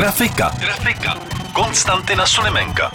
Trafika. 0.00 0.50
Trafika. 0.50 1.14
Konstantina 1.52 2.26
Sulimenka. 2.26 2.90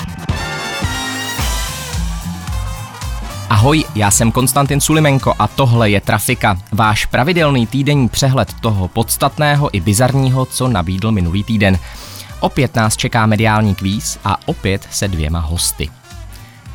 Ahoj, 3.50 3.86
já 3.96 4.12
jsem 4.12 4.32
Konstantin 4.32 4.82
Sulimenko 4.82 5.34
a 5.40 5.48
tohle 5.48 5.90
je 5.90 6.02
Trafika, 6.02 6.58
váš 6.72 7.06
pravidelný 7.06 7.68
týdenní 7.68 8.10
přehled 8.10 8.54
toho 8.62 8.88
podstatného 8.88 9.76
i 9.76 9.80
bizarního, 9.80 10.46
co 10.46 10.68
nabídl 10.68 11.12
minulý 11.12 11.44
týden. 11.44 11.80
Opět 12.40 12.76
nás 12.76 12.98
čeká 12.98 13.26
mediální 13.26 13.76
kvíz 13.76 14.20
a 14.24 14.38
opět 14.46 14.88
se 14.92 15.08
dvěma 15.08 15.40
hosty. 15.40 15.90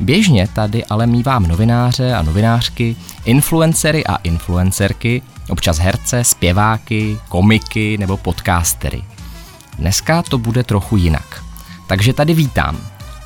Běžně 0.01 0.49
tady 0.49 0.85
ale 0.85 1.07
mývám 1.07 1.47
novináře 1.47 2.15
a 2.15 2.23
novinářky, 2.23 2.97
influencery 3.25 4.07
a 4.07 4.17
influencerky, 4.17 5.23
občas 5.49 5.79
herce, 5.79 6.25
zpěváky, 6.25 7.19
komiky 7.29 7.99
nebo 7.99 8.17
podcastery. 8.17 9.03
Dneska 9.79 10.23
to 10.23 10.39
bude 10.39 10.65
trochu 10.65 10.97
jinak. 10.97 11.45
Takže 11.87 12.13
tady 12.13 12.35
vítám 12.35 12.77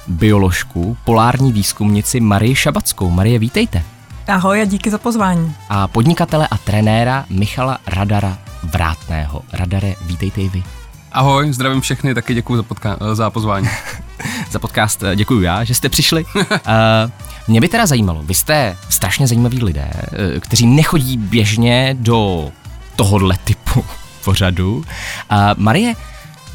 bioložku, 0.06 0.96
polární 1.04 1.52
výzkumnici 1.52 2.20
Marie 2.20 2.54
Šabackou. 2.54 3.10
Marie, 3.10 3.38
vítejte. 3.38 3.82
Ahoj 4.28 4.62
a 4.62 4.64
díky 4.64 4.90
za 4.90 4.98
pozvání. 4.98 5.54
A 5.68 5.88
podnikatele 5.88 6.48
a 6.50 6.56
trenéra 6.58 7.24
Michala 7.30 7.78
Radara 7.86 8.38
Vrátného. 8.62 9.42
Radare, 9.52 9.94
vítejte 10.02 10.40
i 10.40 10.48
vy. 10.48 10.62
Ahoj, 11.12 11.52
zdravím 11.52 11.80
všechny, 11.80 12.14
taky 12.14 12.34
děkuji 12.34 12.56
za, 12.56 12.62
podka- 12.62 13.14
za 13.14 13.30
pozvání. 13.30 13.68
za 14.50 14.58
podcast 14.58 15.02
eh, 15.02 15.16
děkuji 15.16 15.40
já, 15.42 15.64
že 15.64 15.74
jste 15.74 15.88
přišli. 15.88 16.24
uh, 16.34 16.42
mě 17.48 17.60
by 17.60 17.68
teda 17.68 17.86
zajímalo, 17.86 18.22
vy 18.22 18.34
jste 18.34 18.76
strašně 18.88 19.26
zajímaví 19.26 19.62
lidé, 19.64 19.90
eh, 19.94 20.40
kteří 20.40 20.66
nechodí 20.66 21.16
běžně 21.16 21.96
do 21.98 22.50
tohohle 22.96 23.36
typu 23.44 23.84
pořadu. 24.24 24.76
Uh, 24.76 24.84
Marie, 25.56 25.94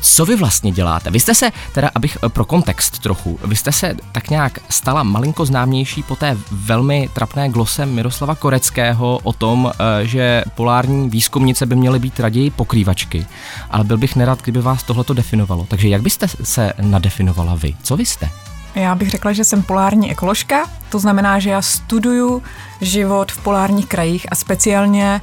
co 0.01 0.25
vy 0.25 0.35
vlastně 0.35 0.71
děláte? 0.71 1.11
Vy 1.11 1.19
jste 1.19 1.35
se, 1.35 1.51
teda 1.73 1.91
abych 1.95 2.17
eh, 2.23 2.29
pro 2.29 2.45
kontext 2.45 2.99
trochu, 2.99 3.39
vy 3.45 3.55
jste 3.55 3.71
se 3.71 3.95
tak 4.11 4.29
nějak 4.29 4.59
stala 4.69 5.03
malinko 5.03 5.45
známější 5.45 6.03
po 6.03 6.15
té 6.15 6.37
velmi 6.51 7.09
trapné 7.13 7.49
glose 7.49 7.85
Miroslava 7.85 8.35
Koreckého 8.35 9.19
o 9.23 9.33
tom, 9.33 9.71
eh, 9.71 10.07
že 10.07 10.43
polární 10.55 11.09
výzkumnice 11.09 11.65
by 11.65 11.75
měly 11.75 11.99
být 11.99 12.19
raději 12.19 12.51
pokrývačky. 12.51 13.25
Ale 13.69 13.83
byl 13.83 13.97
bych 13.97 14.15
nerad, 14.15 14.41
kdyby 14.41 14.61
vás 14.61 14.83
tohleto 14.83 15.13
definovalo. 15.13 15.65
Takže 15.69 15.87
jak 15.87 16.01
byste 16.01 16.27
se 16.27 16.73
nadefinovala 16.81 17.55
vy? 17.55 17.75
Co 17.83 17.97
vy 17.97 18.05
jste? 18.05 18.29
Já 18.75 18.95
bych 18.95 19.09
řekla, 19.09 19.33
že 19.33 19.43
jsem 19.43 19.63
polární 19.63 20.11
ekoložka, 20.11 20.65
to 20.89 20.99
znamená, 20.99 21.39
že 21.39 21.49
já 21.49 21.61
studuju 21.61 22.43
život 22.81 23.31
v 23.31 23.43
polárních 23.43 23.85
krajích 23.85 24.25
a 24.31 24.35
speciálně 24.35 25.21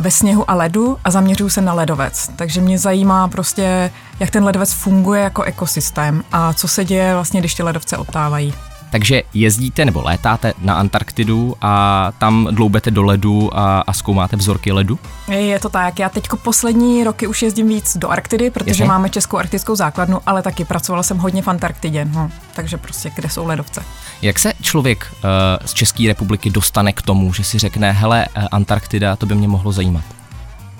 ve 0.00 0.10
sněhu 0.10 0.50
a 0.50 0.54
ledu 0.54 0.98
a 1.04 1.10
zaměřuju 1.10 1.50
se 1.50 1.60
na 1.60 1.72
ledovec. 1.72 2.30
Takže 2.36 2.60
mě 2.60 2.78
zajímá 2.78 3.28
prostě, 3.28 3.90
jak 4.20 4.30
ten 4.30 4.44
ledovec 4.44 4.72
funguje 4.72 5.22
jako 5.22 5.42
ekosystém 5.42 6.24
a 6.32 6.52
co 6.52 6.68
se 6.68 6.84
děje 6.84 7.14
vlastně, 7.14 7.40
když 7.40 7.54
ty 7.54 7.62
ledovce 7.62 7.96
otávají. 7.96 8.54
Takže 8.90 9.22
jezdíte 9.34 9.84
nebo 9.84 10.02
létáte 10.02 10.52
na 10.58 10.74
Antarktidu 10.74 11.56
a 11.62 12.12
tam 12.18 12.48
dloubete 12.50 12.90
do 12.90 13.02
ledu 13.02 13.58
a, 13.58 13.80
a 13.80 13.92
zkoumáte 13.92 14.36
vzorky 14.36 14.72
ledu? 14.72 14.98
Je 15.28 15.58
to 15.58 15.68
tak. 15.68 15.98
Já 15.98 16.08
teď 16.08 16.28
poslední 16.42 17.04
roky 17.04 17.26
už 17.26 17.42
jezdím 17.42 17.68
víc 17.68 17.96
do 17.96 18.08
Arktidy, 18.10 18.50
protože 18.50 18.70
Jasně. 18.70 18.84
máme 18.84 19.08
českou 19.08 19.36
arktickou 19.36 19.74
základnu, 19.76 20.20
ale 20.26 20.42
taky 20.42 20.64
pracovala 20.64 21.02
jsem 21.02 21.18
hodně 21.18 21.42
v 21.42 21.48
Antarktidě. 21.48 22.04
No, 22.04 22.30
takže 22.54 22.76
prostě 22.76 23.10
kde 23.14 23.28
jsou 23.28 23.46
ledovce. 23.46 23.82
Jak 24.22 24.38
se 24.38 24.52
člověk 24.62 25.06
uh, 25.12 25.20
z 25.66 25.74
České 25.74 26.06
republiky 26.06 26.50
dostane 26.50 26.92
k 26.92 27.02
tomu, 27.02 27.32
že 27.32 27.44
si 27.44 27.58
řekne, 27.58 27.92
hele, 27.92 28.26
uh, 28.36 28.44
Antarktida, 28.50 29.16
to 29.16 29.26
by 29.26 29.34
mě 29.34 29.48
mohlo 29.48 29.72
zajímat? 29.72 30.04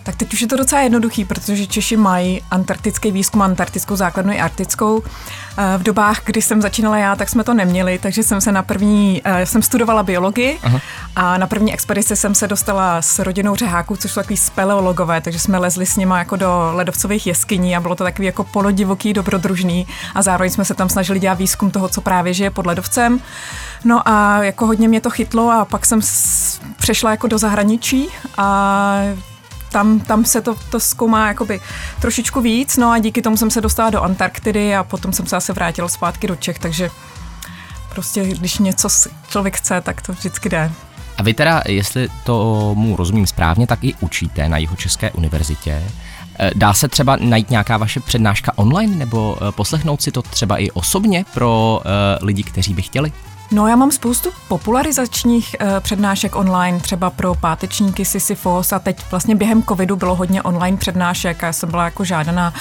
Tak 0.02 0.16
teď 0.16 0.32
už 0.32 0.40
je 0.40 0.46
to 0.46 0.56
docela 0.56 0.80
jednoduchý, 0.80 1.24
protože 1.24 1.66
Češi 1.66 1.96
mají 1.96 2.42
antarktický 2.50 3.12
výzkum, 3.12 3.42
antarktickou 3.42 3.96
základnu 3.96 4.32
i 4.32 4.40
arktickou. 4.40 5.02
Eh, 5.58 5.78
v 5.78 5.82
dobách, 5.82 6.20
kdy 6.24 6.42
jsem 6.42 6.62
začínala 6.62 6.98
já, 6.98 7.16
tak 7.16 7.28
jsme 7.28 7.44
to 7.44 7.54
neměli, 7.54 7.98
takže 7.98 8.22
jsem 8.22 8.40
se 8.40 8.52
na 8.52 8.62
první, 8.62 9.22
uh, 9.26 9.32
jsem 9.44 9.62
studovala 9.62 10.02
biologii 10.02 10.58
Aha. 10.62 10.80
a 11.16 11.38
na 11.38 11.46
první 11.46 11.72
expedici 11.72 12.16
jsem 12.16 12.34
se 12.34 12.48
dostala 12.48 13.02
s 13.02 13.18
rodinou 13.18 13.56
řeháků, 13.56 13.96
což 13.96 14.10
jsou 14.10 14.20
takový 14.20 14.36
speleologové, 14.36 15.20
takže 15.20 15.38
jsme 15.38 15.58
lezli 15.58 15.86
s 15.86 15.96
nimi 15.96 16.14
jako 16.16 16.36
do 16.36 16.70
ledovcových 16.74 17.26
jeskyní 17.26 17.76
a 17.76 17.80
bylo 17.80 17.94
to 17.94 18.04
takový 18.04 18.26
jako 18.26 18.44
polodivoký, 18.44 19.12
dobrodružný 19.12 19.86
a 20.14 20.22
zároveň 20.22 20.50
jsme 20.50 20.64
se 20.64 20.74
tam 20.74 20.88
snažili 20.88 21.18
dělat 21.18 21.38
výzkum 21.38 21.70
toho, 21.70 21.88
co 21.88 22.00
právě 22.00 22.34
žije 22.34 22.50
pod 22.50 22.66
ledovcem. 22.66 23.20
No 23.84 24.08
a 24.08 24.42
jako 24.42 24.66
hodně 24.66 24.88
mě 24.88 25.00
to 25.00 25.10
chytlo 25.10 25.50
a 25.50 25.64
pak 25.64 25.86
jsem 25.86 26.00
přešla 26.76 27.10
jako 27.10 27.26
do 27.26 27.38
zahraničí 27.38 28.08
a 28.38 29.00
tam, 29.72 30.00
tam 30.00 30.24
se 30.24 30.40
to, 30.40 30.54
to 30.70 30.80
zkoumá 30.80 31.28
jakoby 31.28 31.60
trošičku 32.00 32.40
víc, 32.40 32.76
no 32.76 32.90
a 32.90 32.98
díky 32.98 33.22
tomu 33.22 33.36
jsem 33.36 33.50
se 33.50 33.60
dostala 33.60 33.90
do 33.90 34.02
Antarktidy 34.02 34.76
a 34.76 34.84
potom 34.84 35.12
jsem 35.12 35.26
se 35.26 35.30
zase 35.30 35.52
vrátila 35.52 35.88
zpátky 35.88 36.26
do 36.26 36.36
Čech, 36.36 36.58
takže 36.58 36.90
prostě 37.88 38.24
když 38.24 38.58
něco 38.58 38.88
člověk 39.28 39.56
chce, 39.56 39.80
tak 39.80 40.02
to 40.02 40.12
vždycky 40.12 40.48
jde. 40.48 40.72
A 41.18 41.22
vy 41.22 41.34
teda, 41.34 41.62
jestli 41.66 42.08
to 42.24 42.74
mu 42.74 42.96
rozumím 42.96 43.26
správně, 43.26 43.66
tak 43.66 43.84
i 43.84 43.94
učíte 44.00 44.48
na 44.48 44.58
Jihočeské 44.58 45.10
univerzitě. 45.10 45.82
Eh, 46.38 46.50
dá 46.54 46.74
se 46.74 46.88
třeba 46.88 47.16
najít 47.20 47.50
nějaká 47.50 47.76
vaše 47.76 48.00
přednáška 48.00 48.52
online 48.56 48.96
nebo 48.96 49.38
eh, 49.40 49.52
poslechnout 49.52 50.02
si 50.02 50.10
to 50.10 50.22
třeba 50.22 50.58
i 50.58 50.70
osobně 50.70 51.24
pro 51.34 51.80
uh, 51.84 52.26
lidi, 52.26 52.42
kteří 52.42 52.74
by 52.74 52.82
chtěli? 52.82 53.12
No 53.52 53.68
já 53.68 53.76
mám 53.76 53.90
spoustu 53.90 54.30
popularizačních 54.48 55.56
uh, 55.60 55.68
přednášek 55.80 56.36
online, 56.36 56.80
třeba 56.80 57.10
pro 57.10 57.34
pátečníky 57.34 58.04
Sisyfos 58.04 58.72
a 58.72 58.78
teď 58.78 59.04
vlastně 59.10 59.34
během 59.34 59.62
covidu 59.62 59.96
bylo 59.96 60.14
hodně 60.14 60.42
online 60.42 60.76
přednášek 60.76 61.44
a 61.44 61.46
já 61.46 61.52
jsem 61.52 61.70
byla 61.70 61.84
jako 61.84 62.04
žádaná 62.04 62.54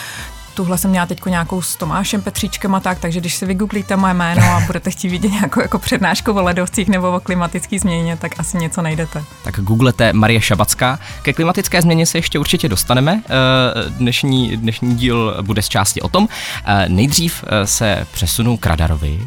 tuhle 0.59 0.77
jsem 0.77 0.91
měla 0.91 1.05
teď 1.05 1.25
nějakou 1.25 1.61
s 1.61 1.75
Tomášem 1.75 2.21
Petříčkem 2.21 2.75
a 2.75 2.79
tak, 2.79 2.99
takže 2.99 3.19
když 3.19 3.35
si 3.35 3.45
vygooglíte 3.45 3.95
moje 3.95 4.13
jméno 4.13 4.43
a 4.43 4.59
budete 4.59 4.91
chtít 4.91 5.09
vidět 5.09 5.31
nějakou 5.31 5.61
jako 5.61 5.79
přednášku 5.79 6.31
o 6.31 6.43
ledovcích 6.43 6.87
nebo 6.87 7.11
o 7.11 7.19
klimatické 7.19 7.79
změně, 7.79 8.17
tak 8.17 8.31
asi 8.39 8.57
něco 8.57 8.81
najdete. 8.81 9.23
Tak 9.43 9.59
googlete 9.59 10.13
Marie 10.13 10.41
Šabacká. 10.41 10.99
Ke 11.21 11.33
klimatické 11.33 11.81
změně 11.81 12.05
se 12.05 12.17
ještě 12.17 12.39
určitě 12.39 12.69
dostaneme. 12.69 13.21
Eh, 13.25 13.89
dnešní, 13.89 14.57
dnešní 14.57 14.95
díl 14.95 15.37
bude 15.41 15.61
z 15.61 15.69
části 15.69 16.01
o 16.01 16.09
tom. 16.09 16.27
Eh, 16.65 16.89
nejdřív 16.89 17.43
se 17.63 18.07
přesunu 18.11 18.57
k 18.57 18.65
radarovi. 18.65 19.25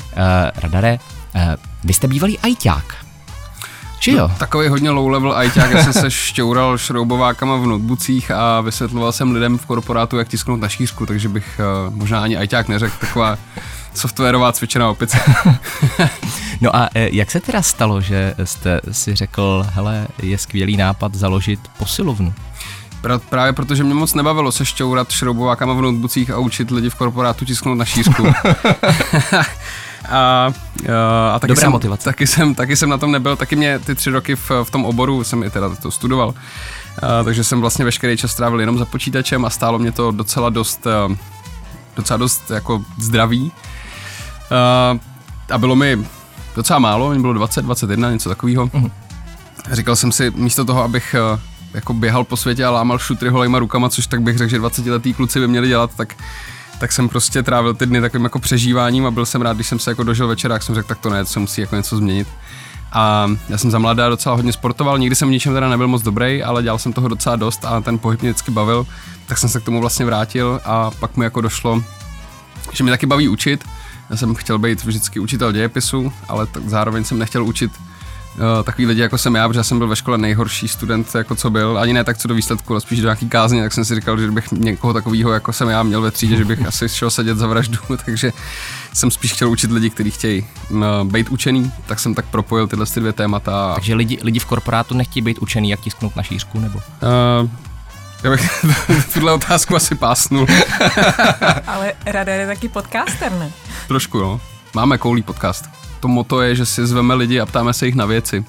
Radare, 0.56 0.98
vy 1.84 1.92
jste 1.92 2.08
bývalý 2.08 2.38
ajťák. 2.38 2.94
Či 4.02 4.10
jo? 4.10 4.28
No, 4.28 4.34
takový 4.38 4.68
hodně 4.68 4.90
low 4.90 5.08
level 5.08 5.32
ajťák, 5.32 5.70
já 5.70 5.82
jsem 5.82 5.92
se 5.92 6.10
šťoural 6.10 6.78
šroubovákama 6.78 7.56
v 7.56 7.66
notebookích 7.66 8.30
a 8.30 8.60
vysvětloval 8.60 9.12
jsem 9.12 9.32
lidem 9.32 9.58
v 9.58 9.66
korporátu, 9.66 10.18
jak 10.18 10.28
tisknout 10.28 10.60
na 10.60 10.68
šířku, 10.68 11.06
takže 11.06 11.28
bych 11.28 11.60
uh, 11.86 11.94
možná 11.94 12.22
ani 12.22 12.36
ajťák 12.36 12.68
neřekl, 12.68 12.94
taková 13.00 13.38
softwarová 13.94 14.52
cvičená 14.52 14.90
opice. 14.90 15.18
no 16.60 16.76
a 16.76 16.88
eh, 16.94 17.08
jak 17.12 17.30
se 17.30 17.40
teda 17.40 17.62
stalo, 17.62 18.00
že 18.00 18.34
jste 18.44 18.80
si 18.90 19.14
řekl, 19.14 19.66
hele, 19.68 20.06
je 20.22 20.38
skvělý 20.38 20.76
nápad 20.76 21.14
založit 21.14 21.60
posilovnu? 21.78 22.34
Právě 23.28 23.52
protože 23.52 23.84
mě 23.84 23.94
moc 23.94 24.14
nebavilo 24.14 24.52
se 24.52 24.64
šťourat 24.64 25.10
šroubovákama 25.10 25.72
v 25.72 25.80
notebookích 25.80 26.30
a 26.30 26.38
učit 26.38 26.70
lidi 26.70 26.90
v 26.90 26.94
korporátu 26.94 27.44
tisknout 27.44 27.78
na 27.78 27.84
šířku. 27.84 28.26
A, 30.08 30.52
a 31.34 31.38
taky, 31.38 31.48
Dobrá 31.48 31.60
jsem, 31.60 31.72
motivace. 31.72 32.04
Taky 32.04 32.26
jsem, 32.26 32.54
taky 32.54 32.76
jsem 32.76 32.88
na 32.88 32.98
tom 32.98 33.12
nebyl, 33.12 33.36
taky 33.36 33.56
mě 33.56 33.78
ty 33.78 33.94
tři 33.94 34.10
roky 34.10 34.36
v, 34.36 34.50
v 34.64 34.70
tom 34.70 34.84
oboru 34.84 35.24
jsem 35.24 35.42
i 35.42 35.50
teda 35.50 35.74
to 35.74 35.90
studoval. 35.90 36.34
A, 37.02 37.22
takže 37.24 37.44
jsem 37.44 37.60
vlastně 37.60 37.84
veškerý 37.84 38.16
čas 38.16 38.30
strávil 38.30 38.60
jenom 38.60 38.78
za 38.78 38.84
počítačem 38.84 39.44
a 39.44 39.50
stálo 39.50 39.78
mě 39.78 39.92
to 39.92 40.10
docela 40.10 40.50
dost, 40.50 40.86
docela 41.96 42.16
dost 42.16 42.50
jako 42.50 42.84
zdraví. 42.98 43.52
A, 44.50 44.98
a 45.54 45.58
bylo 45.58 45.76
mi 45.76 46.06
docela 46.56 46.78
málo, 46.78 47.10
mě 47.10 47.20
bylo 47.20 47.32
20, 47.32 47.62
21, 47.64 48.12
něco 48.12 48.28
takového. 48.28 48.66
Uh-huh. 48.66 48.90
Říkal 49.72 49.96
jsem 49.96 50.12
si, 50.12 50.30
místo 50.30 50.64
toho, 50.64 50.82
abych 50.82 51.14
jako 51.74 51.94
běhal 51.94 52.24
po 52.24 52.36
světě 52.36 52.64
a 52.64 52.70
lámal 52.70 52.98
šutry 52.98 53.28
holejma 53.28 53.58
rukama, 53.58 53.88
což 53.88 54.06
tak 54.06 54.22
bych 54.22 54.38
řekl, 54.38 54.50
že 54.50 54.58
20 54.58 54.86
letý 54.86 55.14
kluci 55.14 55.40
by 55.40 55.48
měli 55.48 55.68
dělat, 55.68 55.90
tak 55.96 56.14
tak 56.82 56.92
jsem 56.92 57.08
prostě 57.08 57.42
trávil 57.42 57.74
ty 57.74 57.86
dny 57.86 58.00
takovým 58.00 58.24
jako 58.24 58.38
přežíváním 58.38 59.06
a 59.06 59.10
byl 59.10 59.26
jsem 59.26 59.42
rád, 59.42 59.56
když 59.56 59.66
jsem 59.66 59.78
se 59.78 59.90
jako 59.90 60.02
dožil 60.02 60.28
večera, 60.28 60.54
jak 60.54 60.62
jsem 60.62 60.74
řekl, 60.74 60.88
tak 60.88 60.98
to 60.98 61.10
ne, 61.10 61.24
to 61.24 61.30
se 61.30 61.38
musí 61.38 61.60
jako 61.60 61.76
něco 61.76 61.96
změnit. 61.96 62.28
A 62.92 63.30
já 63.48 63.58
jsem 63.58 63.70
za 63.70 63.78
mladá 63.78 64.08
docela 64.08 64.34
hodně 64.34 64.52
sportoval, 64.52 64.98
nikdy 64.98 65.16
jsem 65.16 65.30
ničem 65.30 65.54
teda 65.54 65.68
nebyl 65.68 65.88
moc 65.88 66.02
dobrý, 66.02 66.42
ale 66.42 66.62
dělal 66.62 66.78
jsem 66.78 66.92
toho 66.92 67.08
docela 67.08 67.36
dost 67.36 67.64
a 67.64 67.80
ten 67.80 67.98
pohyb 67.98 68.22
mě 68.22 68.30
vždycky 68.30 68.50
bavil, 68.50 68.86
tak 69.26 69.38
jsem 69.38 69.48
se 69.48 69.60
k 69.60 69.64
tomu 69.64 69.80
vlastně 69.80 70.06
vrátil 70.06 70.60
a 70.64 70.90
pak 70.90 71.16
mi 71.16 71.24
jako 71.24 71.40
došlo, 71.40 71.82
že 72.72 72.84
mi 72.84 72.90
taky 72.90 73.06
baví 73.06 73.28
učit, 73.28 73.64
Já 74.10 74.16
jsem 74.16 74.34
chtěl 74.34 74.58
být 74.58 74.84
vždycky 74.84 75.20
učitel 75.20 75.52
dějepisu, 75.52 76.12
ale 76.28 76.46
tak 76.46 76.68
zároveň 76.68 77.04
jsem 77.04 77.18
nechtěl 77.18 77.44
učit 77.44 77.72
takový 78.64 78.86
lidi, 78.86 79.00
jako 79.00 79.18
jsem 79.18 79.34
já, 79.34 79.48
protože 79.48 79.60
já 79.60 79.64
jsem 79.64 79.78
byl 79.78 79.88
ve 79.88 79.96
škole 79.96 80.18
nejhorší 80.18 80.68
student, 80.68 81.14
jako 81.14 81.34
co 81.34 81.50
byl. 81.50 81.78
Ani 81.78 81.92
ne 81.92 82.04
tak 82.04 82.18
co 82.18 82.28
do 82.28 82.34
výsledku, 82.34 82.72
ale 82.72 82.80
spíš 82.80 83.00
do 83.00 83.04
nějaký 83.04 83.28
kázně, 83.28 83.62
tak 83.62 83.72
jsem 83.72 83.84
si 83.84 83.94
říkal, 83.94 84.18
že 84.18 84.30
bych 84.30 84.52
někoho 84.52 84.92
takového, 84.92 85.32
jako 85.32 85.52
jsem 85.52 85.68
já, 85.68 85.82
měl 85.82 86.02
ve 86.02 86.10
třídě, 86.10 86.36
že 86.36 86.44
bych 86.44 86.66
asi 86.66 86.88
šel 86.88 87.10
sedět 87.10 87.38
za 87.38 87.46
vraždu, 87.46 87.78
takže 88.04 88.32
jsem 88.92 89.10
spíš 89.10 89.32
chtěl 89.32 89.50
učit 89.50 89.70
lidi, 89.70 89.90
kteří 89.90 90.10
chtějí 90.10 90.46
uh, 90.70 90.80
být 91.04 91.28
učený, 91.28 91.72
tak 91.86 92.00
jsem 92.00 92.14
tak 92.14 92.24
propojil 92.24 92.66
tyhle 92.66 92.86
ty 92.86 93.00
dvě 93.00 93.12
témata. 93.12 93.74
Takže 93.74 93.94
lidi, 93.94 94.18
lidi 94.22 94.38
v 94.38 94.44
korporátu 94.44 94.94
nechtějí 94.94 95.22
být 95.22 95.38
učený, 95.38 95.70
jak 95.70 95.80
tisknout 95.80 96.16
na 96.16 96.22
šířku, 96.22 96.60
nebo? 96.60 96.78
Uh, 96.78 97.50
já 98.22 98.30
bych 98.30 98.64
tuhle 99.14 99.32
otázku 99.32 99.76
asi 99.76 99.94
pásnul. 99.94 100.46
Ale 101.66 101.92
Radar 102.06 102.40
je 102.40 102.46
taky 102.46 102.68
podcaster, 102.68 103.32
ne? 103.32 103.52
Trošku, 103.88 104.18
jo. 104.18 104.40
Máme 104.74 104.98
koulí 104.98 105.22
podcast. 105.22 105.81
To 106.02 106.08
moto 106.08 106.42
je, 106.42 106.54
že 106.54 106.66
si 106.66 106.86
zveme 106.86 107.14
lidi 107.14 107.40
a 107.40 107.46
ptáme 107.46 107.72
se 107.72 107.86
jich 107.86 107.94
na 107.94 108.06
věci. 108.06 108.44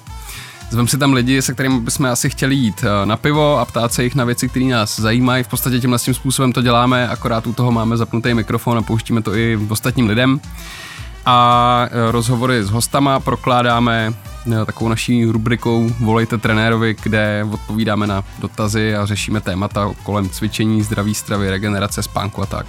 Zvem 0.70 0.88
si 0.88 0.98
tam 0.98 1.14
lidi, 1.14 1.42
se 1.42 1.54
kterými 1.54 1.80
bychom 1.80 2.06
asi 2.06 2.30
chtěli 2.30 2.56
jít 2.56 2.84
eh, 2.84 3.06
na 3.06 3.18
pivo 3.18 3.60
a 3.60 3.66
ptát 3.66 3.94
se 3.94 4.04
jich 4.04 4.16
na 4.16 4.24
věci, 4.24 4.50
které 4.50 4.66
nás 4.66 5.00
zajímají. 5.00 5.44
V 5.44 5.48
podstatě 5.48 5.80
tímhle 5.80 6.00
tím 6.00 6.14
způsobem 6.14 6.54
to 6.54 6.62
děláme, 6.62 7.08
akorát 7.08 7.48
u 7.48 7.54
toho 7.54 7.72
máme 7.72 7.98
zapnutý 7.98 8.34
mikrofon 8.34 8.78
a 8.78 8.82
pouštíme 8.82 9.22
to 9.22 9.36
i 9.36 9.60
ostatním 9.70 10.08
lidem. 10.08 10.42
A 11.26 11.88
eh, 11.92 12.12
rozhovory 12.12 12.64
s 12.64 12.70
hostama 12.70 13.20
prokládáme 13.20 14.14
eh, 14.54 14.66
takovou 14.66 14.90
naší 14.90 15.26
rubrikou 15.26 15.90
Volejte 16.00 16.38
trenérovi, 16.38 16.96
kde 17.04 17.48
odpovídáme 17.52 18.08
na 18.08 18.24
dotazy 18.40 18.96
a 18.96 19.06
řešíme 19.06 19.42
témata 19.42 19.92
kolem 20.04 20.30
cvičení, 20.30 20.82
zdraví 20.82 21.14
stravy, 21.14 21.50
regenerace, 21.50 22.04
spánku 22.04 22.42
a 22.42 22.46
tak. 22.46 22.66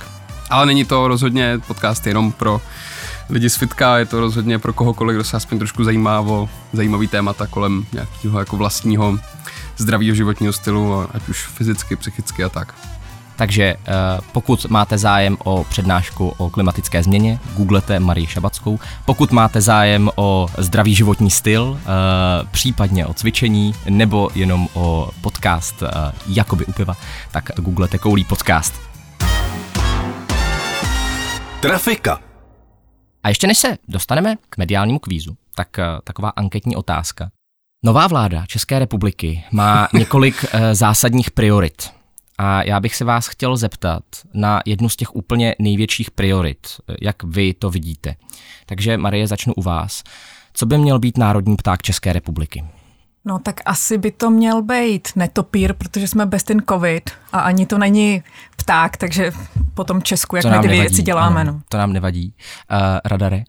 Ale 0.50 0.66
není 0.66 0.84
to 0.84 1.08
rozhodně 1.08 1.60
podcast 1.66 2.06
jenom 2.06 2.32
pro 2.32 2.60
lidi 3.30 3.50
z 3.50 3.56
fitka, 3.56 3.98
je 3.98 4.06
to 4.06 4.20
rozhodně 4.20 4.58
pro 4.58 4.72
kohokoliv, 4.72 5.14
kdo 5.14 5.24
se 5.24 5.36
aspoň 5.36 5.58
trošku 5.58 5.84
zajímá 5.84 6.20
o 6.20 6.48
zajímavý 6.72 7.08
témata 7.08 7.46
kolem 7.46 7.86
nějakého 7.92 8.38
jako 8.38 8.56
vlastního 8.56 9.18
zdravého 9.76 10.14
životního 10.14 10.52
stylu, 10.52 11.06
ať 11.14 11.28
už 11.28 11.46
fyzicky, 11.46 11.96
psychicky 11.96 12.44
a 12.44 12.48
tak. 12.48 12.74
Takže 13.36 13.64
eh, 13.64 13.92
pokud 14.32 14.66
máte 14.66 14.98
zájem 14.98 15.36
o 15.44 15.64
přednášku 15.64 16.34
o 16.36 16.50
klimatické 16.50 17.02
změně, 17.02 17.38
googlete 17.56 18.00
Marii 18.00 18.26
Šabackou. 18.26 18.78
Pokud 19.04 19.32
máte 19.32 19.60
zájem 19.60 20.10
o 20.16 20.48
zdravý 20.58 20.94
životní 20.94 21.30
styl, 21.30 21.80
eh, 21.80 21.88
případně 22.50 23.06
o 23.06 23.14
cvičení, 23.14 23.74
nebo 23.88 24.30
jenom 24.34 24.68
o 24.74 25.10
podcast 25.20 25.82
eh, 25.82 26.12
Jakoby 26.26 26.66
u 26.66 26.72
piva, 26.72 26.96
tak 27.30 27.50
googlete 27.56 27.98
Koulí 27.98 28.24
podcast. 28.24 28.80
Trafika. 31.60 32.23
A 33.24 33.28
ještě 33.28 33.46
než 33.46 33.58
se 33.58 33.78
dostaneme 33.88 34.36
k 34.48 34.56
mediálnímu 34.56 34.98
kvízu, 34.98 35.36
tak 35.54 35.76
taková 36.04 36.28
anketní 36.28 36.76
otázka. 36.76 37.30
Nová 37.84 38.06
vláda 38.06 38.46
České 38.46 38.78
republiky 38.78 39.44
má 39.52 39.88
několik 39.94 40.44
zásadních 40.72 41.30
priorit 41.30 41.90
a 42.38 42.62
já 42.62 42.80
bych 42.80 42.96
se 42.96 43.04
vás 43.04 43.26
chtěl 43.26 43.56
zeptat 43.56 44.02
na 44.34 44.60
jednu 44.66 44.88
z 44.88 44.96
těch 44.96 45.16
úplně 45.16 45.54
největších 45.58 46.10
priorit, 46.10 46.66
jak 47.00 47.22
vy 47.24 47.54
to 47.54 47.70
vidíte. 47.70 48.16
Takže 48.66 48.96
Marie, 48.96 49.26
začnu 49.26 49.54
u 49.54 49.62
vás. 49.62 50.02
Co 50.52 50.66
by 50.66 50.78
měl 50.78 50.98
být 50.98 51.18
národní 51.18 51.56
pták 51.56 51.82
České 51.82 52.12
republiky? 52.12 52.64
No 53.24 53.38
tak 53.38 53.60
asi 53.64 53.98
by 53.98 54.10
to 54.10 54.30
měl 54.30 54.62
být 54.62 55.08
netopír, 55.16 55.72
protože 55.72 56.08
jsme 56.08 56.26
bez 56.26 56.42
ten 56.42 56.62
covid 56.68 57.10
a 57.32 57.40
ani 57.40 57.66
to 57.66 57.78
není 57.78 58.22
pták, 58.56 58.96
takže 58.96 59.32
potom 59.74 60.02
Česku, 60.02 60.36
jak 60.36 60.44
my 60.44 60.58
ty 60.58 60.68
věci 60.68 61.02
děláme. 61.02 61.40
Ano, 61.40 61.52
no. 61.52 61.60
To 61.68 61.76
nám 61.76 61.92
nevadí. 61.92 62.34
Uh, 62.72 62.78
radare? 63.04 63.44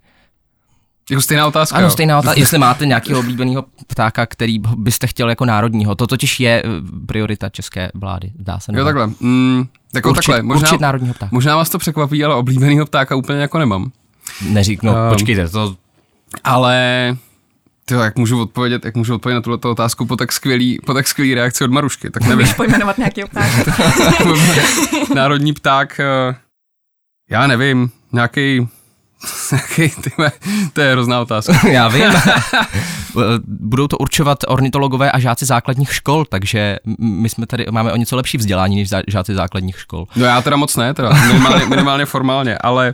Jako 1.10 1.22
stejná 1.22 1.48
otázka. 1.48 1.78
Ano, 1.78 1.90
stejná 1.90 2.20
otázka. 2.20 2.40
Jestli 2.40 2.58
máte 2.58 2.86
nějakého 2.86 3.20
oblíbeného 3.20 3.66
ptáka, 3.88 4.26
který 4.26 4.60
byste 4.60 5.08
chtěl 5.08 5.30
jako 5.30 5.46
národního. 5.46 5.96
To 5.96 6.08
totiž 6.08 6.40
je 6.40 6.64
eh, 6.66 6.70
priorita 7.06 7.50
české 7.50 7.92
vlády, 7.94 8.32
dá 8.36 8.60
se. 8.60 8.72
Jo, 8.76 8.86
takhle. 8.86 9.08
Mm, 9.08 9.66
jako 9.96 10.10
určit, 10.10 10.32
takhle. 10.32 10.44
Možná, 10.44 10.70
určit 10.70 10.82
národního 10.82 11.14
ptáka. 11.14 11.30
Možná 11.32 11.56
vás 11.56 11.70
to 11.70 11.78
překvapí, 11.78 12.24
ale 12.24 12.36
oblíbeného 12.36 12.86
ptáka 12.86 13.16
úplně 13.16 13.40
jako 13.40 13.60
nemám. 13.60 13.92
Neříknu, 14.50 14.92
no, 14.94 15.04
um, 15.04 15.10
počkejte, 15.10 15.50
to... 15.50 15.76
Ale 16.44 17.18
Tyjo, 17.88 18.02
jak 18.02 18.16
můžu 18.16 18.42
odpovědět, 18.42 18.86
jak 18.86 18.96
můžu 18.96 19.16
odpovědět 19.16 19.36
na 19.36 19.42
tuto 19.42 19.72
otázku 19.72 20.06
po 20.06 20.16
tak 20.16 20.32
skvělý, 20.32 20.80
po 20.86 20.94
tak 20.94 21.08
skvělý 21.08 21.34
reakci 21.34 21.64
od 21.64 21.72
Marušky, 21.72 22.10
tak 22.10 22.24
nevím. 22.24 22.38
Můžeš 22.38 22.54
pojmenovat 22.54 22.98
nějaký 22.98 23.24
pták. 23.26 23.52
Národní 25.16 25.54
pták, 25.54 26.00
eh, 26.00 26.36
já 27.30 27.48
nevím, 27.48 27.92
nějaký 28.12 28.68
tyhle, 30.04 30.32
to 30.74 30.82
je 30.82 30.92
hrozná 30.92 31.22
otázka. 31.22 31.68
Já 31.68 31.88
vím. 31.88 32.14
Budou 33.48 33.88
to 33.88 33.98
určovat 33.98 34.40
ornitologové 34.48 35.12
a 35.12 35.20
žáci 35.20 35.46
základních 35.46 35.94
škol, 35.94 36.26
takže 36.26 36.78
my 37.00 37.30
jsme 37.30 37.46
tady, 37.46 37.66
máme 37.72 37.92
o 37.92 37.96
něco 37.96 38.16
lepší 38.16 38.38
vzdělání 38.38 38.76
než 38.76 38.90
žáci 39.08 39.36
základních 39.36 39.80
škol. 39.80 40.08
No 40.16 40.26
já 40.26 40.42
teda 40.42 40.56
moc 40.56 40.76
ne, 40.76 40.94
teda 40.94 41.10
minimálně, 41.28 41.66
minimálně 41.66 42.06
formálně, 42.06 42.58
ale... 42.58 42.94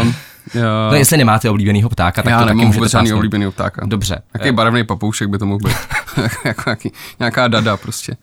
Uh, 0.00 0.12
uh, 0.54 0.62
no 0.90 0.94
jestli 0.94 1.16
nemáte 1.16 1.50
oblíbenýho 1.50 1.88
ptáka, 1.88 2.22
tak 2.22 2.30
já 2.30 2.40
to 2.40 2.46
taky 2.46 2.56
můžete 2.56 2.74
vůbec 2.74 2.92
žádný 2.92 3.12
oblíbený 3.12 3.50
ptáka. 3.50 3.86
Dobře. 3.86 4.22
Jaký 4.34 4.52
barevný 4.52 4.84
papoušek 4.84 5.28
by 5.28 5.38
to 5.38 5.46
mohl 5.46 5.58
být? 5.58 5.76
jako 6.44 6.62
nějaký, 6.66 6.92
nějaká 7.18 7.48
dada 7.48 7.76
prostě. 7.76 8.16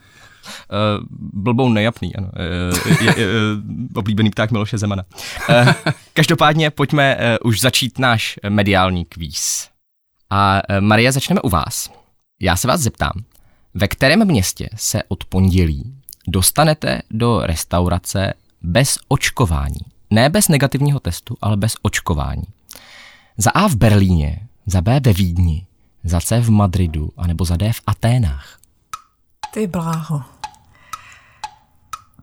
Uh, 0.49 1.05
blbou 1.33 1.69
nejapný, 1.69 2.15
ano. 2.15 2.27
Uh, 2.27 3.01
je, 3.01 3.19
je, 3.19 3.27
uh, 3.27 3.63
oblíbený 3.95 4.29
pták 4.29 4.51
Miloše 4.51 4.77
Zemana. 4.77 5.03
Uh, 5.49 5.73
každopádně 6.13 6.69
pojďme 6.69 7.15
uh, 7.15 7.49
už 7.49 7.61
začít 7.61 7.99
náš 7.99 8.39
mediální 8.49 9.05
kvíz. 9.05 9.67
A 10.29 10.61
uh, 10.69 10.81
Maria, 10.81 11.11
začneme 11.11 11.41
u 11.41 11.49
vás. 11.49 11.91
Já 12.41 12.55
se 12.55 12.67
vás 12.67 12.81
zeptám, 12.81 13.11
ve 13.73 13.87
kterém 13.87 14.25
městě 14.25 14.69
se 14.75 15.03
od 15.07 15.25
pondělí 15.25 15.93
dostanete 16.27 17.01
do 17.11 17.41
restaurace 17.43 18.33
bez 18.61 18.97
očkování? 19.07 19.96
Ne 20.09 20.29
bez 20.29 20.47
negativního 20.47 20.99
testu, 20.99 21.37
ale 21.41 21.57
bez 21.57 21.75
očkování. 21.81 22.43
Za 23.37 23.51
A 23.51 23.67
v 23.67 23.75
Berlíně, 23.75 24.47
za 24.65 24.81
B 24.81 24.99
ve 24.99 25.13
Vídni, 25.13 25.65
za 26.03 26.21
C 26.21 26.39
v 26.41 26.49
Madridu, 26.49 27.11
anebo 27.17 27.45
za 27.45 27.57
D 27.57 27.73
v 27.73 27.81
Aténách. 27.87 28.59
Ty 29.53 29.67
bláho. 29.67 30.23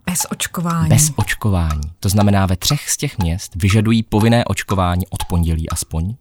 Bez 0.07 0.27
očkování. 0.31 0.89
Bez 0.89 1.13
očkování. 1.17 1.93
To 2.01 2.09
znamená, 2.09 2.47
ve 2.47 2.57
třech 2.57 2.91
z 2.91 2.97
těch 2.97 3.19
měst 3.19 3.55
vyžadují 3.55 4.03
povinné 4.03 4.45
očkování 4.45 5.07
od 5.07 5.25
pondělí 5.25 5.71
aspoň 5.71 6.05
uh, 6.05 6.17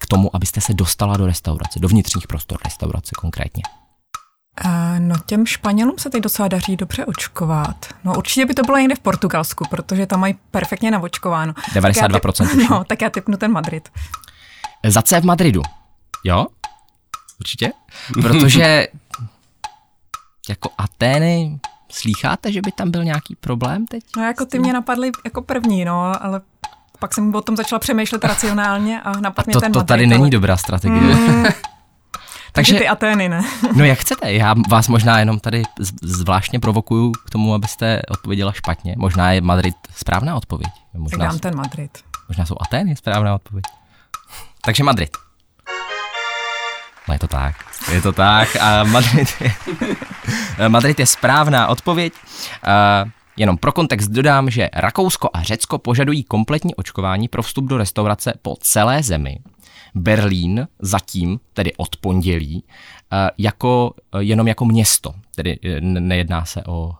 k 0.00 0.06
tomu, 0.06 0.36
abyste 0.36 0.60
se 0.60 0.74
dostala 0.74 1.16
do 1.16 1.26
restaurace, 1.26 1.80
do 1.80 1.88
vnitřních 1.88 2.26
prostor 2.26 2.58
restaurace 2.64 3.10
konkrétně. 3.18 3.62
No 4.98 5.14
těm 5.26 5.46
Španělům 5.46 5.98
se 5.98 6.10
teď 6.10 6.22
docela 6.22 6.48
daří 6.48 6.76
dobře 6.76 7.04
očkovat. 7.04 7.86
No 8.04 8.14
určitě 8.14 8.46
by 8.46 8.54
to 8.54 8.62
bylo 8.62 8.78
někde 8.78 8.94
v 8.94 9.00
Portugalsku, 9.00 9.64
protože 9.70 10.06
tam 10.06 10.20
mají 10.20 10.34
perfektně 10.50 10.90
navočkováno. 10.90 11.52
92%. 11.52 12.46
Tak 12.46 12.50
typ, 12.50 12.70
no, 12.70 12.84
tak 12.84 13.02
já 13.02 13.10
typnu 13.10 13.36
ten 13.36 13.52
Madrid. 13.52 13.88
Za 14.86 15.02
C 15.02 15.20
v 15.20 15.24
Madridu. 15.24 15.62
Jo? 16.24 16.46
Určitě? 17.40 17.72
Protože 18.22 18.86
jako 20.48 20.70
Atény, 20.78 21.58
slýcháte, 21.92 22.52
že 22.52 22.60
by 22.62 22.72
tam 22.72 22.90
byl 22.90 23.04
nějaký 23.04 23.36
problém 23.36 23.86
teď? 23.86 24.04
No 24.16 24.22
jako 24.22 24.44
ty 24.44 24.58
mě 24.58 24.72
napadly 24.72 25.10
jako 25.24 25.42
první, 25.42 25.84
no, 25.84 26.24
ale 26.24 26.40
pak 26.98 27.14
jsem 27.14 27.34
o 27.34 27.40
tom 27.40 27.56
začala 27.56 27.78
přemýšlet 27.78 28.24
racionálně 28.24 29.00
a 29.00 29.20
napadl 29.20 29.50
a 29.50 29.52
to, 29.52 29.58
mě 29.58 29.60
ten 29.60 29.72
To 29.72 29.78
Madrid, 29.78 29.88
tady 29.88 30.04
ale... 30.04 30.18
není 30.18 30.30
dobrá 30.30 30.56
strategie. 30.56 31.00
Mm. 31.00 31.44
Takže 32.52 32.74
ty 32.74 32.88
Atény, 32.88 33.28
ne? 33.28 33.42
no 33.74 33.84
jak 33.84 33.98
chcete, 33.98 34.32
já 34.32 34.54
vás 34.70 34.88
možná 34.88 35.18
jenom 35.18 35.40
tady 35.40 35.62
zvláštně 36.02 36.60
provokuju 36.60 37.12
k 37.12 37.30
tomu, 37.30 37.54
abyste 37.54 38.02
odpověděla 38.08 38.52
špatně. 38.52 38.94
Možná 38.98 39.32
je 39.32 39.40
Madrid 39.40 39.74
správná 39.96 40.36
odpověď. 40.36 40.70
Možná 40.94 41.18
tak 41.18 41.28
dám 41.28 41.38
ten 41.38 41.56
Madrid. 41.56 41.98
Možná 42.28 42.46
jsou 42.46 42.56
Atény 42.60 42.96
správná 42.96 43.34
odpověď. 43.34 43.64
Takže 44.64 44.84
Madrid. 44.84 45.10
No 47.08 47.14
je 47.14 47.18
to 47.18 47.28
tak. 47.28 47.56
Je 47.92 48.02
to 48.02 48.12
tak. 48.12 48.56
A 48.56 48.84
Madrid 48.84 49.28
je, 49.40 49.52
Madrid 50.68 51.00
je 51.00 51.06
správná 51.06 51.66
odpověď. 51.66 52.12
Uh, 53.04 53.10
Jenom 53.38 53.56
pro 53.58 53.72
kontext 53.72 54.10
dodám, 54.10 54.50
že 54.50 54.68
Rakousko 54.74 55.30
a 55.32 55.42
Řecko 55.42 55.78
požadují 55.78 56.24
kompletní 56.24 56.74
očkování 56.74 57.28
pro 57.28 57.42
vstup 57.42 57.64
do 57.64 57.76
restaurace 57.76 58.32
po 58.42 58.56
celé 58.60 59.02
zemi. 59.02 59.38
Berlín 59.98 60.68
zatím, 60.78 61.40
tedy 61.52 61.72
od 61.76 61.96
pondělí, 61.96 62.64
jako, 63.38 63.94
jenom 64.18 64.48
jako 64.48 64.64
město, 64.64 65.14
tedy 65.34 65.58
nejedná 65.80 66.44
se 66.44 66.62
o 66.66 66.92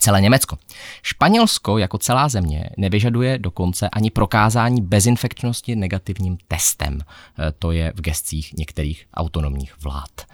celé 0.00 0.20
Německo. 0.20 0.58
Španělsko 1.02 1.78
jako 1.78 1.98
celá 1.98 2.28
země 2.28 2.70
nevyžaduje 2.76 3.38
dokonce 3.38 3.88
ani 3.88 4.10
prokázání 4.10 4.82
bezinfekčnosti 4.82 5.76
negativním 5.76 6.38
testem. 6.48 7.00
To 7.58 7.72
je 7.72 7.92
v 7.96 8.00
gestcích 8.00 8.52
některých 8.52 9.06
autonomních 9.14 9.74
vlád. 9.82 10.26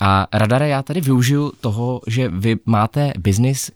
A 0.00 0.26
Radare, 0.32 0.68
já 0.68 0.82
tady 0.82 1.00
využiju 1.00 1.52
toho, 1.60 2.00
že 2.06 2.28
vy 2.28 2.56
máte 2.66 3.12
biznis 3.18 3.70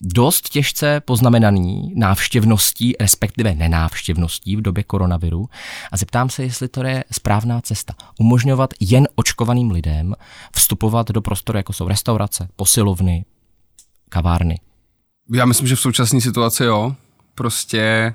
dost 0.00 0.48
těžce 0.48 1.00
poznamenaný 1.00 1.92
návštěvností, 1.96 2.94
respektive 3.00 3.54
nenávštěvností 3.54 4.56
v 4.56 4.60
době 4.60 4.84
koronaviru 4.84 5.48
a 5.92 5.96
zeptám 5.96 6.30
se, 6.30 6.42
jestli 6.42 6.68
to 6.68 6.84
je 6.84 7.04
správná 7.10 7.60
cesta. 7.60 7.94
Umožňovat 8.18 8.74
jen 8.80 9.08
očkovaným 9.14 9.70
lidem 9.70 10.14
vstupovat 10.56 11.10
do 11.10 11.20
prostoru, 11.20 11.56
jako 11.58 11.72
jsou 11.72 11.88
restaurace, 11.88 12.48
posilovny, 12.56 13.24
kavárny. 14.08 14.60
Já 15.34 15.44
myslím, 15.44 15.68
že 15.68 15.76
v 15.76 15.80
současné 15.80 16.20
situaci 16.20 16.64
jo. 16.64 16.94
Prostě 17.34 18.14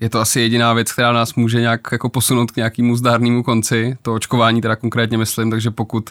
je 0.00 0.10
to 0.10 0.20
asi 0.20 0.40
jediná 0.40 0.72
věc, 0.72 0.92
která 0.92 1.12
nás 1.12 1.34
může 1.34 1.60
nějak 1.60 1.80
jako 1.92 2.08
posunout 2.08 2.50
k 2.50 2.56
nějakému 2.56 2.96
zdárnému 2.96 3.42
konci. 3.42 3.96
To 4.02 4.14
očkování 4.14 4.60
teda 4.60 4.76
konkrétně 4.76 5.18
myslím, 5.18 5.50
takže 5.50 5.70
pokud 5.70 6.10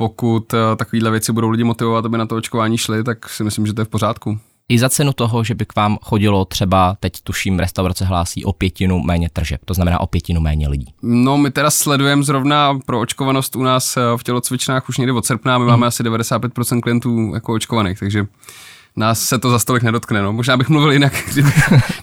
pokud 0.00 0.54
eh, 0.54 0.76
takovéhle 0.76 1.10
věci 1.10 1.32
budou 1.32 1.48
lidi 1.48 1.64
motivovat, 1.64 2.04
aby 2.04 2.18
na 2.18 2.26
to 2.26 2.36
očkování 2.36 2.78
šli, 2.78 3.04
tak 3.04 3.28
si 3.28 3.44
myslím, 3.44 3.66
že 3.66 3.72
to 3.72 3.80
je 3.80 3.84
v 3.84 3.88
pořádku. 3.88 4.38
I 4.68 4.78
za 4.78 4.88
cenu 4.88 5.12
toho, 5.12 5.44
že 5.44 5.54
by 5.54 5.64
k 5.66 5.76
vám 5.76 5.98
chodilo 6.02 6.44
třeba, 6.44 6.96
teď 7.00 7.12
tuším, 7.24 7.58
restaurace 7.58 8.04
hlásí 8.04 8.44
o 8.44 8.52
pětinu 8.52 9.00
méně 9.00 9.28
tržeb, 9.32 9.60
to 9.64 9.74
znamená 9.74 10.00
o 10.00 10.06
pětinu 10.06 10.40
méně 10.40 10.68
lidí. 10.68 10.94
No, 11.02 11.38
my 11.38 11.50
teda 11.50 11.70
sledujeme 11.70 12.22
zrovna 12.22 12.78
pro 12.86 13.00
očkovanost 13.00 13.56
u 13.56 13.62
nás 13.62 13.96
eh, 13.96 14.00
v 14.16 14.22
tělocvičnách 14.22 14.88
už 14.88 14.98
někdy 14.98 15.12
od 15.12 15.26
srpna, 15.26 15.58
my 15.58 15.62
hmm. 15.62 15.70
máme 15.70 15.86
asi 15.86 16.02
95% 16.02 16.80
klientů 16.80 17.34
jako 17.34 17.52
očkovaných, 17.52 17.98
takže 17.98 18.26
nás 18.96 19.20
se 19.20 19.38
to 19.38 19.50
za 19.50 19.58
stolik 19.58 19.82
nedotkne. 19.82 20.22
No. 20.22 20.32
Možná 20.32 20.56
bych 20.56 20.68
mluvil 20.68 20.92
jinak, 20.92 21.12
kdyby... 21.32 21.50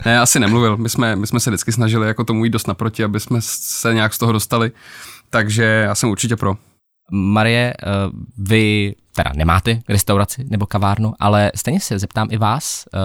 ne, 0.05 0.19
asi 0.19 0.39
nemluvil. 0.39 0.77
My 0.77 0.89
jsme, 0.89 1.15
my 1.15 1.27
jsme 1.27 1.39
se 1.39 1.49
vždycky 1.49 1.71
snažili 1.71 2.07
jako 2.07 2.23
tomu 2.23 2.45
jít 2.45 2.49
dost 2.49 2.67
naproti, 2.67 3.03
aby 3.03 3.19
jsme 3.19 3.39
se 3.41 3.93
nějak 3.93 4.13
z 4.13 4.17
toho 4.17 4.31
dostali. 4.31 4.71
Takže 5.29 5.63
já 5.63 5.95
jsem 5.95 6.09
určitě 6.09 6.35
pro. 6.35 6.57
Marie, 7.11 7.73
eh, 7.73 7.85
vy 8.37 8.95
teda 9.15 9.31
nemáte 9.35 9.79
restauraci 9.89 10.45
nebo 10.49 10.65
kavárnu, 10.65 11.13
ale 11.19 11.51
stejně 11.55 11.79
se 11.79 11.99
zeptám 11.99 12.27
i 12.31 12.37
vás, 12.37 12.85
eh, 12.93 12.99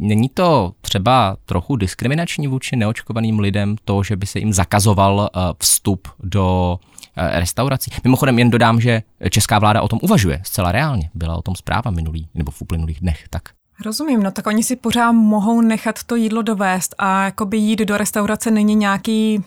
není 0.00 0.28
to 0.28 0.72
třeba 0.80 1.36
trochu 1.46 1.76
diskriminační 1.76 2.46
vůči 2.46 2.76
neočkovaným 2.76 3.38
lidem 3.38 3.76
to, 3.84 4.02
že 4.02 4.16
by 4.16 4.26
se 4.26 4.38
jim 4.38 4.52
zakazoval 4.52 5.30
eh, 5.34 5.40
vstup 5.58 6.08
do 6.22 6.78
restaurací. 7.16 7.90
Mimochodem 8.04 8.38
jen 8.38 8.50
dodám, 8.50 8.80
že 8.80 9.02
česká 9.30 9.58
vláda 9.58 9.82
o 9.82 9.88
tom 9.88 9.98
uvažuje 10.02 10.40
zcela 10.44 10.72
reálně. 10.72 11.10
Byla 11.14 11.36
o 11.36 11.42
tom 11.42 11.54
zpráva 11.54 11.90
minulý 11.90 12.28
nebo 12.34 12.50
v 12.50 12.62
uplynulých 12.62 13.00
dnech, 13.00 13.24
tak. 13.30 13.42
Rozumím, 13.84 14.22
no 14.22 14.30
tak 14.30 14.46
oni 14.46 14.62
si 14.62 14.76
pořád 14.76 15.12
mohou 15.12 15.60
nechat 15.60 16.02
to 16.02 16.16
jídlo 16.16 16.42
dovést 16.42 16.94
a 16.98 17.24
jakoby 17.24 17.56
jít 17.56 17.78
do 17.78 17.96
restaurace 17.96 18.50
není 18.50 18.74
nějaký, 18.74 19.44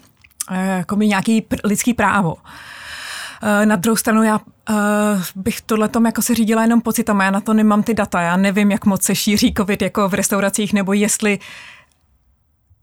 jakoby 0.52 1.08
nějaký 1.08 1.46
lidský 1.64 1.94
právo. 1.94 2.36
Eh, 3.46 3.66
na 3.66 3.76
druhou 3.76 3.96
stranu 3.96 4.24
já 4.24 4.36
uh, 4.36 4.76
bych 5.36 5.62
tohle 5.62 5.88
tom 5.88 6.06
jako 6.06 6.22
se 6.22 6.36
řídila 6.36 6.62
jenom 6.62 6.82
pocitem, 6.82 7.20
já 7.20 7.32
na 7.32 7.42
to 7.42 7.54
nemám 7.54 7.84
ty 7.84 7.94
data, 7.94 8.22
já 8.22 8.38
nevím, 8.38 8.72
jak 8.72 8.86
moc 8.86 9.04
se 9.04 9.16
šíří 9.16 9.54
covid 9.58 9.82
jako 9.82 10.10
v 10.10 10.14
restauracích, 10.14 10.74
nebo 10.74 10.94
jestli 10.94 11.40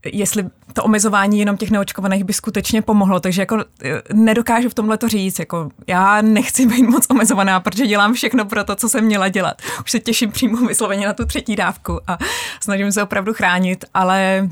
jestli 0.05 0.45
to 0.73 0.85
omezování 0.85 1.39
jenom 1.39 1.57
těch 1.57 1.71
neočkovaných 1.71 2.25
by 2.25 2.33
skutečně 2.33 2.83
pomohlo, 2.83 3.21
takže 3.21 3.43
jako 3.43 3.65
eh, 3.85 4.03
nedokážu 4.13 4.69
v 4.69 4.75
tomhle 4.75 4.99
to 4.99 5.09
říct, 5.09 5.39
jako 5.39 5.71
já 5.87 6.23
nechci 6.23 6.67
být 6.67 6.83
moc 6.83 7.07
omezovaná, 7.11 7.61
protože 7.61 7.87
dělám 7.87 8.15
všechno 8.15 8.45
pro 8.45 8.65
to, 8.65 8.77
co 8.77 8.89
jsem 8.89 9.05
měla 9.05 9.29
dělat. 9.29 9.63
Už 9.85 9.91
se 9.91 10.01
těším 10.01 10.33
přímo 10.33 10.67
vysloveně 10.67 11.07
na 11.07 11.13
tu 11.13 11.27
třetí 11.27 11.57
dávku 11.57 12.01
a 12.07 12.19
snažím 12.61 12.93
se 12.93 13.03
opravdu 13.03 13.35
chránit, 13.35 13.85
ale 13.95 14.49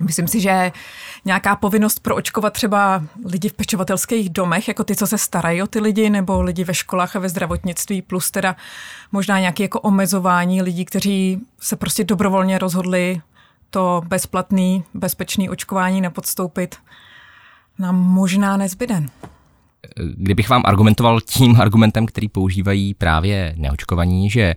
myslím 0.00 0.28
si, 0.28 0.40
že 0.40 0.72
nějaká 1.24 1.56
povinnost 1.56 2.00
proočkovat 2.00 2.52
třeba 2.52 3.02
lidi 3.24 3.48
v 3.48 3.52
pečovatelských 3.52 4.30
domech, 4.30 4.68
jako 4.68 4.84
ty, 4.84 4.96
co 4.96 5.06
se 5.06 5.18
starají 5.18 5.62
o 5.62 5.66
ty 5.66 5.80
lidi, 5.80 6.10
nebo 6.10 6.42
lidi 6.42 6.64
ve 6.64 6.74
školách 6.74 7.16
a 7.16 7.18
ve 7.18 7.28
zdravotnictví, 7.28 8.02
plus 8.02 8.30
teda 8.30 8.56
možná 9.12 9.40
nějaké 9.40 9.62
jako 9.62 9.80
omezování 9.80 10.62
lidí, 10.62 10.84
kteří 10.84 11.40
se 11.60 11.76
prostě 11.76 12.04
dobrovolně 12.04 12.58
rozhodli 12.58 13.20
to 13.70 14.02
bezplatný, 14.06 14.84
bezpečný 14.94 15.50
očkování 15.50 16.00
nepodstoupit, 16.00 16.76
nám 17.78 17.96
možná 17.96 18.56
nezbyden. 18.56 19.10
Kdybych 20.16 20.48
vám 20.48 20.62
argumentoval 20.64 21.20
tím 21.20 21.56
argumentem, 21.60 22.06
který 22.06 22.28
používají 22.28 22.94
právě 22.94 23.54
neočkovaní, 23.56 24.30
že 24.30 24.54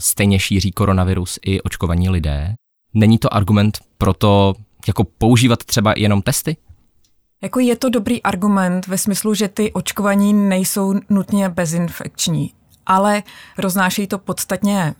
stejně 0.00 0.38
šíří 0.38 0.72
koronavirus 0.72 1.38
i 1.46 1.60
očkovaní 1.60 2.08
lidé, 2.08 2.54
není 2.94 3.18
to 3.18 3.34
argument 3.34 3.78
pro 3.98 4.14
to 4.14 4.54
jako 4.86 5.04
používat 5.04 5.64
třeba 5.64 5.94
jenom 5.96 6.22
testy? 6.22 6.56
Jako 7.42 7.60
je 7.60 7.76
to 7.76 7.88
dobrý 7.88 8.22
argument 8.22 8.86
ve 8.86 8.98
smyslu, 8.98 9.34
že 9.34 9.48
ty 9.48 9.72
očkovaní 9.72 10.32
nejsou 10.32 10.94
nutně 11.08 11.48
bezinfekční, 11.48 12.52
ale 12.86 13.22
roznášejí 13.58 14.06
to 14.06 14.18
podstatně 14.18 14.94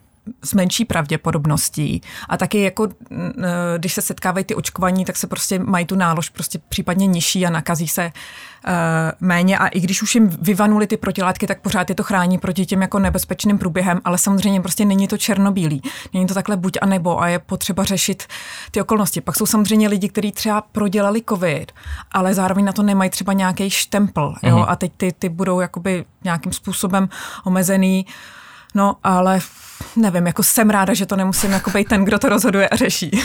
s 0.44 0.54
menší 0.54 0.84
pravděpodobností. 0.84 2.00
A 2.28 2.36
taky 2.36 2.62
jako, 2.62 2.88
když 3.78 3.92
se 3.92 4.02
setkávají 4.02 4.44
ty 4.44 4.54
očkovaní, 4.54 5.04
tak 5.04 5.16
se 5.16 5.26
prostě 5.26 5.58
mají 5.58 5.86
tu 5.86 5.96
nálož 5.96 6.28
prostě 6.28 6.58
případně 6.68 7.06
nižší 7.06 7.46
a 7.46 7.50
nakazí 7.50 7.88
se 7.88 8.12
uh, 8.66 8.72
méně. 9.20 9.58
A 9.58 9.66
i 9.66 9.80
když 9.80 10.02
už 10.02 10.14
jim 10.14 10.28
vyvanuli 10.28 10.86
ty 10.86 10.96
protilátky, 10.96 11.46
tak 11.46 11.60
pořád 11.60 11.88
je 11.88 11.94
to 11.94 12.02
chrání 12.02 12.38
proti 12.38 12.66
těm 12.66 12.82
jako 12.82 12.98
nebezpečným 12.98 13.58
průběhem, 13.58 14.00
ale 14.04 14.18
samozřejmě 14.18 14.60
prostě 14.60 14.84
není 14.84 15.08
to 15.08 15.18
černobílý. 15.18 15.82
Není 16.12 16.26
to 16.26 16.34
takhle 16.34 16.56
buď 16.56 16.78
a 16.82 16.86
nebo 16.86 17.22
a 17.22 17.28
je 17.28 17.38
potřeba 17.38 17.84
řešit 17.84 18.26
ty 18.70 18.80
okolnosti. 18.80 19.20
Pak 19.20 19.36
jsou 19.36 19.46
samozřejmě 19.46 19.88
lidi, 19.88 20.08
kteří 20.08 20.32
třeba 20.32 20.60
prodělali 20.60 21.22
covid, 21.28 21.72
ale 22.12 22.34
zároveň 22.34 22.64
na 22.64 22.72
to 22.72 22.82
nemají 22.82 23.10
třeba 23.10 23.32
nějaký 23.32 23.70
štempel. 23.70 24.34
Jo? 24.42 24.56
Uh-huh. 24.56 24.66
A 24.68 24.76
teď 24.76 24.92
ty, 24.96 25.12
ty 25.18 25.28
budou 25.28 25.60
jakoby 25.60 26.04
nějakým 26.24 26.52
způsobem 26.52 27.08
omezený. 27.44 28.06
No, 28.74 28.96
ale 29.04 29.40
nevím, 29.96 30.26
jako 30.26 30.42
jsem 30.42 30.70
ráda, 30.70 30.94
že 30.94 31.06
to 31.06 31.16
nemusím 31.16 31.52
jako 31.52 31.70
být 31.70 31.88
ten, 31.88 32.04
kdo 32.04 32.18
to 32.18 32.28
rozhoduje 32.28 32.68
a 32.68 32.76
řeší. 32.76 33.10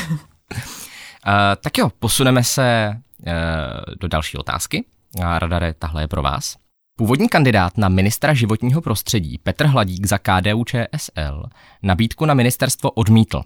Uh, 1.27 1.33
tak 1.61 1.77
jo, 1.77 1.91
posuneme 1.99 2.43
se 2.43 2.93
uh, 2.95 3.33
do 3.99 4.07
další 4.07 4.37
otázky. 4.37 4.85
A 5.23 5.39
radare, 5.39 5.73
tahle 5.73 6.03
je 6.03 6.07
pro 6.07 6.21
vás. 6.21 6.55
Původní 6.97 7.29
kandidát 7.29 7.77
na 7.77 7.89
ministra 7.89 8.33
životního 8.33 8.81
prostředí 8.81 9.37
Petr 9.37 9.65
Hladík 9.65 10.05
za 10.05 10.17
KDU 10.17 10.63
ČSL 10.63 11.43
nabídku 11.83 12.25
na 12.25 12.33
ministerstvo 12.33 12.91
odmítl. 12.91 13.41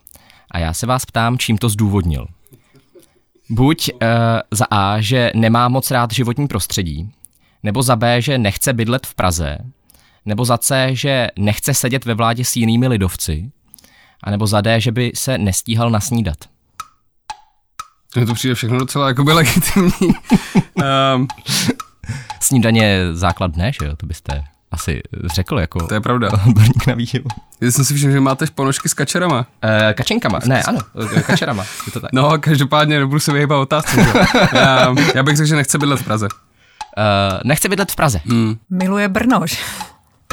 A 0.51 0.59
já 0.59 0.73
se 0.73 0.85
vás 0.85 1.05
ptám, 1.05 1.37
čím 1.37 1.57
to 1.57 1.69
zdůvodnil. 1.69 2.27
Buď 3.49 3.89
uh, 3.93 3.99
za 4.51 4.65
A, 4.71 5.01
že 5.01 5.31
nemá 5.35 5.67
moc 5.67 5.91
rád 5.91 6.11
životní 6.11 6.47
prostředí, 6.47 7.11
nebo 7.63 7.83
za 7.83 7.95
B, 7.95 8.21
že 8.21 8.37
nechce 8.37 8.73
bydlet 8.73 9.07
v 9.07 9.15
Praze, 9.15 9.57
nebo 10.25 10.45
za 10.45 10.57
C, 10.57 10.89
že 10.91 11.27
nechce 11.39 11.73
sedět 11.73 12.05
ve 12.05 12.13
vládě 12.13 12.45
s 12.45 12.55
jinými 12.55 12.87
lidovci, 12.87 13.51
a 14.23 14.31
nebo 14.31 14.47
za 14.47 14.61
D, 14.61 14.81
že 14.81 14.91
by 14.91 15.11
se 15.15 15.37
nestíhal 15.37 15.89
nasnídat. 15.89 16.37
Mně 18.15 18.25
to 18.25 18.33
přijde 18.33 18.55
všechno 18.55 18.79
docela 18.79 19.07
jako 19.07 19.23
by 19.23 19.33
legitimní. 19.33 19.91
um. 21.15 21.27
Snídaně 22.41 22.83
je 22.85 23.15
základ 23.15 23.51
dne, 23.51 23.71
že 23.81 23.85
jo? 23.87 23.95
To 23.95 24.05
byste 24.05 24.43
asi 24.71 25.01
řekl 25.33 25.59
jako 25.59 25.87
To 25.87 25.93
je 25.93 26.01
pravda. 26.01 26.29
odborník 26.47 26.87
na 26.87 26.93
výživu. 26.95 27.27
Já 27.61 27.71
jsem 27.71 27.85
si 27.85 27.93
všiml, 27.95 28.11
že 28.11 28.19
máte 28.19 28.45
ponožky 28.55 28.89
s 28.89 28.93
kačerama. 28.93 29.45
E, 29.61 29.93
kačenkama, 29.93 30.39
ne, 30.45 30.63
ano, 30.63 30.79
kačerama. 31.25 31.65
Je 31.85 31.91
to 31.91 31.99
tak. 31.99 32.11
No, 32.13 32.37
každopádně 32.39 32.99
nebudu 32.99 33.19
se 33.19 33.33
vyhýbat 33.33 33.57
otázku. 33.57 33.99
já, 34.53 34.95
já 35.15 35.23
bych 35.23 35.37
řekl, 35.37 35.47
že 35.47 35.55
nechce 35.55 35.77
bydlet 35.77 35.99
v 35.99 36.03
Praze. 36.03 36.27
Uh, 36.97 37.39
nechce 37.43 37.69
bydlet 37.69 37.91
v 37.91 37.95
Praze. 37.95 38.21
Mm. 38.25 38.57
Miluje 38.69 39.07
Brno, 39.09 39.41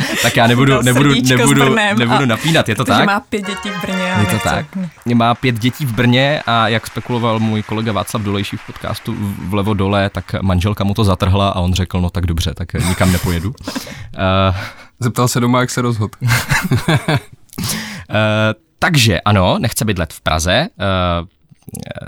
tak 0.23 0.37
já 0.37 0.47
nebudu, 0.47 0.83
nebudu, 0.83 1.15
nebudu, 1.23 1.75
nebudu 1.99 2.27
napínat, 2.27 2.69
je 2.69 2.75
to 2.75 2.85
tak? 2.85 3.07
má 3.07 3.21
pět 3.21 3.47
dětí 3.47 3.69
v 3.71 3.83
Brně. 3.83 4.15
Je 4.21 4.27
to 4.27 4.39
tak. 4.39 4.67
Má 5.15 5.35
pět 5.35 5.59
dětí 5.59 5.87
v 5.87 5.93
Brně 5.93 6.43
a 6.47 6.69
jak 6.69 6.87
spekuloval 6.87 7.39
můj 7.39 7.63
kolega 7.63 7.93
Václav 7.93 8.23
Dolejší 8.23 8.57
v 8.57 8.67
podcastu 8.67 9.17
vlevo 9.49 9.75
dole, 9.75 10.11
tak 10.11 10.43
manželka 10.43 10.85
mu 10.85 10.95
to 10.95 11.05
zatrhla 11.05 11.49
a 11.49 11.61
on 11.61 11.75
řekl, 11.75 12.01
no 12.01 12.11
tak 12.11 12.27
dobře, 12.27 12.55
tak 12.55 12.73
nikam 12.73 13.13
nepojedu. 13.13 13.49
uh, 13.49 14.57
Zeptal 15.01 15.29
se 15.29 15.41
doma, 15.41 15.61
jak 15.61 15.71
se 15.71 15.83
rozhodl. 15.83 16.15
uh, 16.23 16.29
takže 18.79 19.21
ano, 19.21 19.59
nechce 19.59 19.85
bydlet 19.85 20.13
v 20.13 20.21
Praze. 20.21 20.67
Uh, 21.21 21.29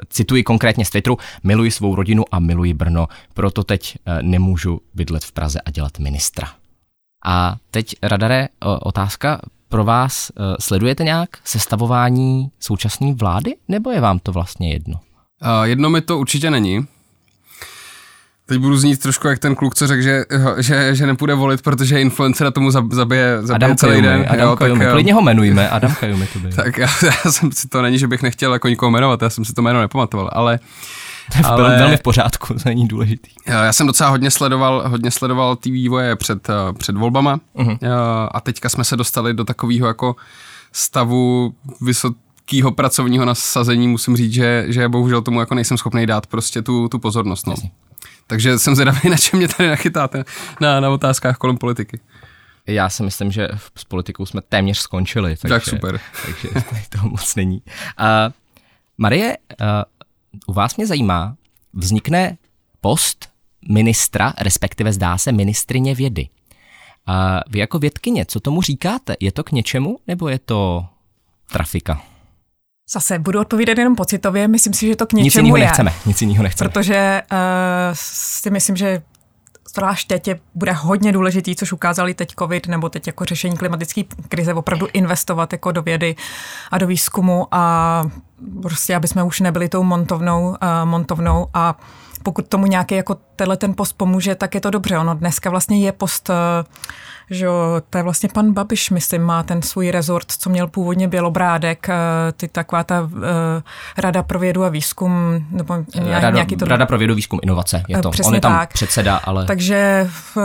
cituji 0.09 0.43
konkrétně 0.43 0.85
z 0.85 0.91
Twitteru, 0.91 1.19
miluji 1.45 1.71
svou 1.71 1.95
rodinu 1.95 2.25
a 2.33 2.39
miluji 2.39 2.75
Brno, 2.75 3.09
proto 3.35 3.65
teď 3.65 3.97
nemůžu 4.23 4.81
bydlet 4.95 5.25
v 5.25 5.33
Praze 5.33 5.61
a 5.61 5.71
dělat 5.71 5.99
ministra. 5.99 6.49
A 7.25 7.57
teď, 7.71 7.95
Radare, 8.03 8.49
otázka 8.61 9.41
pro 9.69 9.85
vás. 9.85 10.31
E, 10.31 10.33
sledujete 10.61 11.05
nějak 11.05 11.29
sestavování 11.45 12.51
současné 12.61 13.15
vlády, 13.15 13.57
nebo 13.69 13.91
je 13.91 14.01
vám 14.01 14.19
to 14.19 14.33
vlastně 14.33 14.73
jedno? 14.73 14.95
Uh, 15.43 15.65
jedno 15.65 15.91
mi 15.91 16.01
to 16.01 16.19
určitě 16.19 16.51
není. 16.51 16.87
Teď 18.47 18.59
budu 18.59 18.77
znít 18.77 19.01
trošku 19.01 19.29
jak 19.29 19.39
ten 19.39 19.55
kluk, 19.55 19.75
co 19.75 19.87
řekl, 19.87 20.03
že, 20.03 20.25
že, 20.59 20.95
že 20.95 21.07
nepůjde 21.07 21.35
volit, 21.35 21.63
protože 21.63 22.01
influencer 22.01 22.47
a 22.47 22.51
tomu 22.51 22.71
zabije, 22.71 22.91
zabije 22.91 23.55
Adam 23.55 23.77
celý 23.77 23.93
Kajumi, 23.93 24.09
den. 24.09 24.27
Adam 24.29 24.49
jo, 24.49 24.57
Kajumi. 24.57 24.85
Tak, 24.85 24.93
Klidně 24.93 25.15
ho 25.15 25.21
jmenujme, 25.21 25.69
Adam 25.69 25.95
Kajumi 25.95 26.27
to 26.27 26.39
byl. 26.39 26.53
tak 26.57 26.79
já, 26.79 26.89
já, 27.25 27.33
jsem 27.33 27.53
si 27.53 27.69
to 27.69 27.83
není, 27.83 27.99
že 27.99 28.09
bych 28.09 28.23
nechtěl 28.23 28.53
jako 28.53 28.69
nikoho 28.69 28.91
jmenovat, 28.91 29.23
já 29.23 29.31
jsem 29.31 29.45
si 29.45 29.53
to 29.53 29.63
jméno 29.63 29.81
nepamatoval, 29.81 30.31
ale 30.33 30.59
ale... 31.45 31.79
velmi 31.79 31.97
v 31.97 32.03
pořádku, 32.03 32.55
to 32.55 32.61
není 32.65 32.89
důležitý. 32.89 33.31
Já 33.47 33.73
jsem 33.73 33.87
docela 33.87 34.11
hodně 34.11 34.31
sledoval, 34.31 34.89
hodně 34.89 35.11
sledoval 35.11 35.57
ty 35.57 35.71
vývoje 35.71 36.17
před, 36.17 36.51
eh, 36.51 36.73
před 36.73 36.97
volbama 36.97 37.41
uh-huh. 37.57 37.79
a 38.31 38.41
teďka 38.41 38.69
jsme 38.69 38.85
se 38.85 38.97
dostali 38.97 39.35
do 39.35 39.45
takového 39.45 39.87
jako 39.87 40.17
stavu 40.73 41.55
vysokého 41.81 42.73
pracovního 42.73 43.25
nasazení, 43.25 43.89
musím 43.89 44.17
říct, 44.17 44.33
že, 44.33 44.65
že 44.69 44.89
bohužel 44.89 45.23
tomu 45.23 45.41
jako 45.41 45.55
nejsem 45.55 45.77
schopný 45.77 46.07
dát 46.07 46.27
prostě 46.27 46.63
tu, 46.63 46.89
tu 46.89 46.99
pozornost. 46.99 47.47
No. 47.47 47.55
Takže 48.27 48.59
jsem 48.59 48.75
zvědavý, 48.75 49.01
na 49.11 49.17
čem 49.17 49.39
mě 49.39 49.49
tady 49.49 49.69
nachytáte 49.69 50.25
na, 50.61 50.81
na 50.81 50.91
otázkách 50.91 51.37
kolem 51.37 51.57
politiky. 51.57 52.01
Já 52.67 52.89
si 52.89 53.03
myslím, 53.03 53.33
že 53.33 53.49
s 53.77 53.85
politikou 53.85 54.27
jsme 54.27 54.41
téměř 54.49 54.79
skončili. 54.79 55.37
Takže, 55.37 55.55
tak 55.55 55.65
super. 55.65 56.01
Takže 56.27 56.49
toho 56.89 57.09
moc 57.09 57.35
není. 57.35 57.63
Uh, 58.01 58.33
Marie, 58.99 59.37
uh, 59.61 59.67
u 60.47 60.53
vás 60.53 60.77
mě 60.77 60.87
zajímá, 60.87 61.37
vznikne 61.73 62.39
post 62.81 63.29
ministra, 63.69 64.33
respektive 64.39 64.93
zdá 64.93 65.19
se 65.19 65.33
ministrině 65.33 65.95
vědy. 65.95 66.29
A 67.07 67.41
vy 67.49 67.59
jako 67.59 67.79
vědkyně, 67.79 68.27
co 68.27 68.41
tomu 68.41 68.63
říkáte? 68.63 69.17
Je 69.21 69.33
to 69.33 69.45
k 69.45 69.53
něčemu, 69.53 69.99
nebo 70.07 70.29
je 70.29 70.39
to 70.39 70.87
trafika? 71.53 72.03
Zase 72.93 73.19
budu 73.19 73.41
odpovídat 73.41 73.79
jenom 73.79 73.97
pocitově, 73.97 74.49
myslím 74.49 74.75
si, 74.75 74.87
že 74.87 74.97
to 74.97 75.07
k 75.07 75.13
něčemu 75.13 75.25
nic 75.25 75.37
jiného 75.37 75.57
je. 75.57 75.65
nechceme, 75.65 75.93
nic 76.07 76.21
jiného 76.21 76.43
nechceme. 76.43 76.71
Protože 76.71 77.23
uh, 77.33 77.39
si 77.93 78.51
myslím, 78.51 78.77
že 78.77 79.03
zvlášť 79.75 80.09
teď 80.09 80.29
je, 80.29 80.41
bude 80.55 80.73
hodně 80.73 81.13
důležitý, 81.13 81.57
což 81.57 81.73
ukázali 81.73 82.15
teď 82.15 82.35
COVID 82.39 82.67
nebo 82.67 82.89
teď 82.89 83.07
jako 83.07 83.25
řešení 83.25 83.57
klimatické 83.57 84.03
krize, 84.29 84.55
opravdu 84.55 84.87
investovat 84.93 85.53
jako 85.53 85.73
do 85.73 85.83
vědy 85.83 86.17
a 86.71 86.79
do 86.79 86.87
výzkumu 86.87 87.47
a 87.51 88.05
prostě, 88.63 88.97
aby 88.97 89.09
jsme 89.09 89.23
už 89.23 89.41
nebyli 89.41 89.69
tou 89.69 89.83
montovnou, 89.83 90.49
uh, 90.49 90.57
montovnou 90.85 91.47
a 91.55 91.79
pokud 92.23 92.49
tomu 92.49 92.67
nějaký 92.67 92.95
jako 92.95 93.17
tenhle 93.37 93.57
ten 93.57 93.75
post 93.75 93.93
pomůže, 93.93 94.35
tak 94.35 94.55
je 94.55 94.61
to 94.61 94.71
dobře. 94.71 94.99
Ono 94.99 95.15
dneska 95.15 95.51
vlastně 95.51 95.81
je 95.81 95.93
post, 95.93 96.31
eh, 96.31 96.65
že 97.31 97.45
jo, 97.45 97.55
to 97.91 97.99
je 97.99 98.05
vlastně 98.05 98.29
pan 98.29 98.53
Babiš, 98.53 98.91
myslím, 98.91 99.23
má 99.23 99.43
ten 99.43 99.63
svůj 99.63 99.91
rezort, 99.91 100.33
co 100.33 100.51
měl 100.51 100.67
původně 100.67 101.09
Bělobrádek, 101.09 101.89
eh, 101.89 101.95
ty 102.37 102.49
taková 102.49 102.85
ta 102.85 103.01
uh, 103.01 103.11
Rada 103.99 104.23
pro 104.23 104.39
vědu 104.39 104.65
a 104.65 104.69
výzkum, 104.69 105.47
nebo 105.51 105.75
nějak, 105.95 106.23
Rada, 106.23 106.31
nějaký 106.31 106.57
to... 106.57 106.65
Rada 106.65 106.87
pro 106.87 106.99
vědu, 106.99 107.15
výzkum, 107.15 107.41
inovace, 107.43 107.83
je 107.89 107.99
to. 107.99 108.11
Přesně 108.11 108.29
On 108.29 108.35
je 108.35 108.41
tam 108.41 108.53
tak. 108.53 108.73
předseda, 108.73 109.17
ale... 109.17 109.47
Takže 109.47 110.11
uh, 110.37 110.43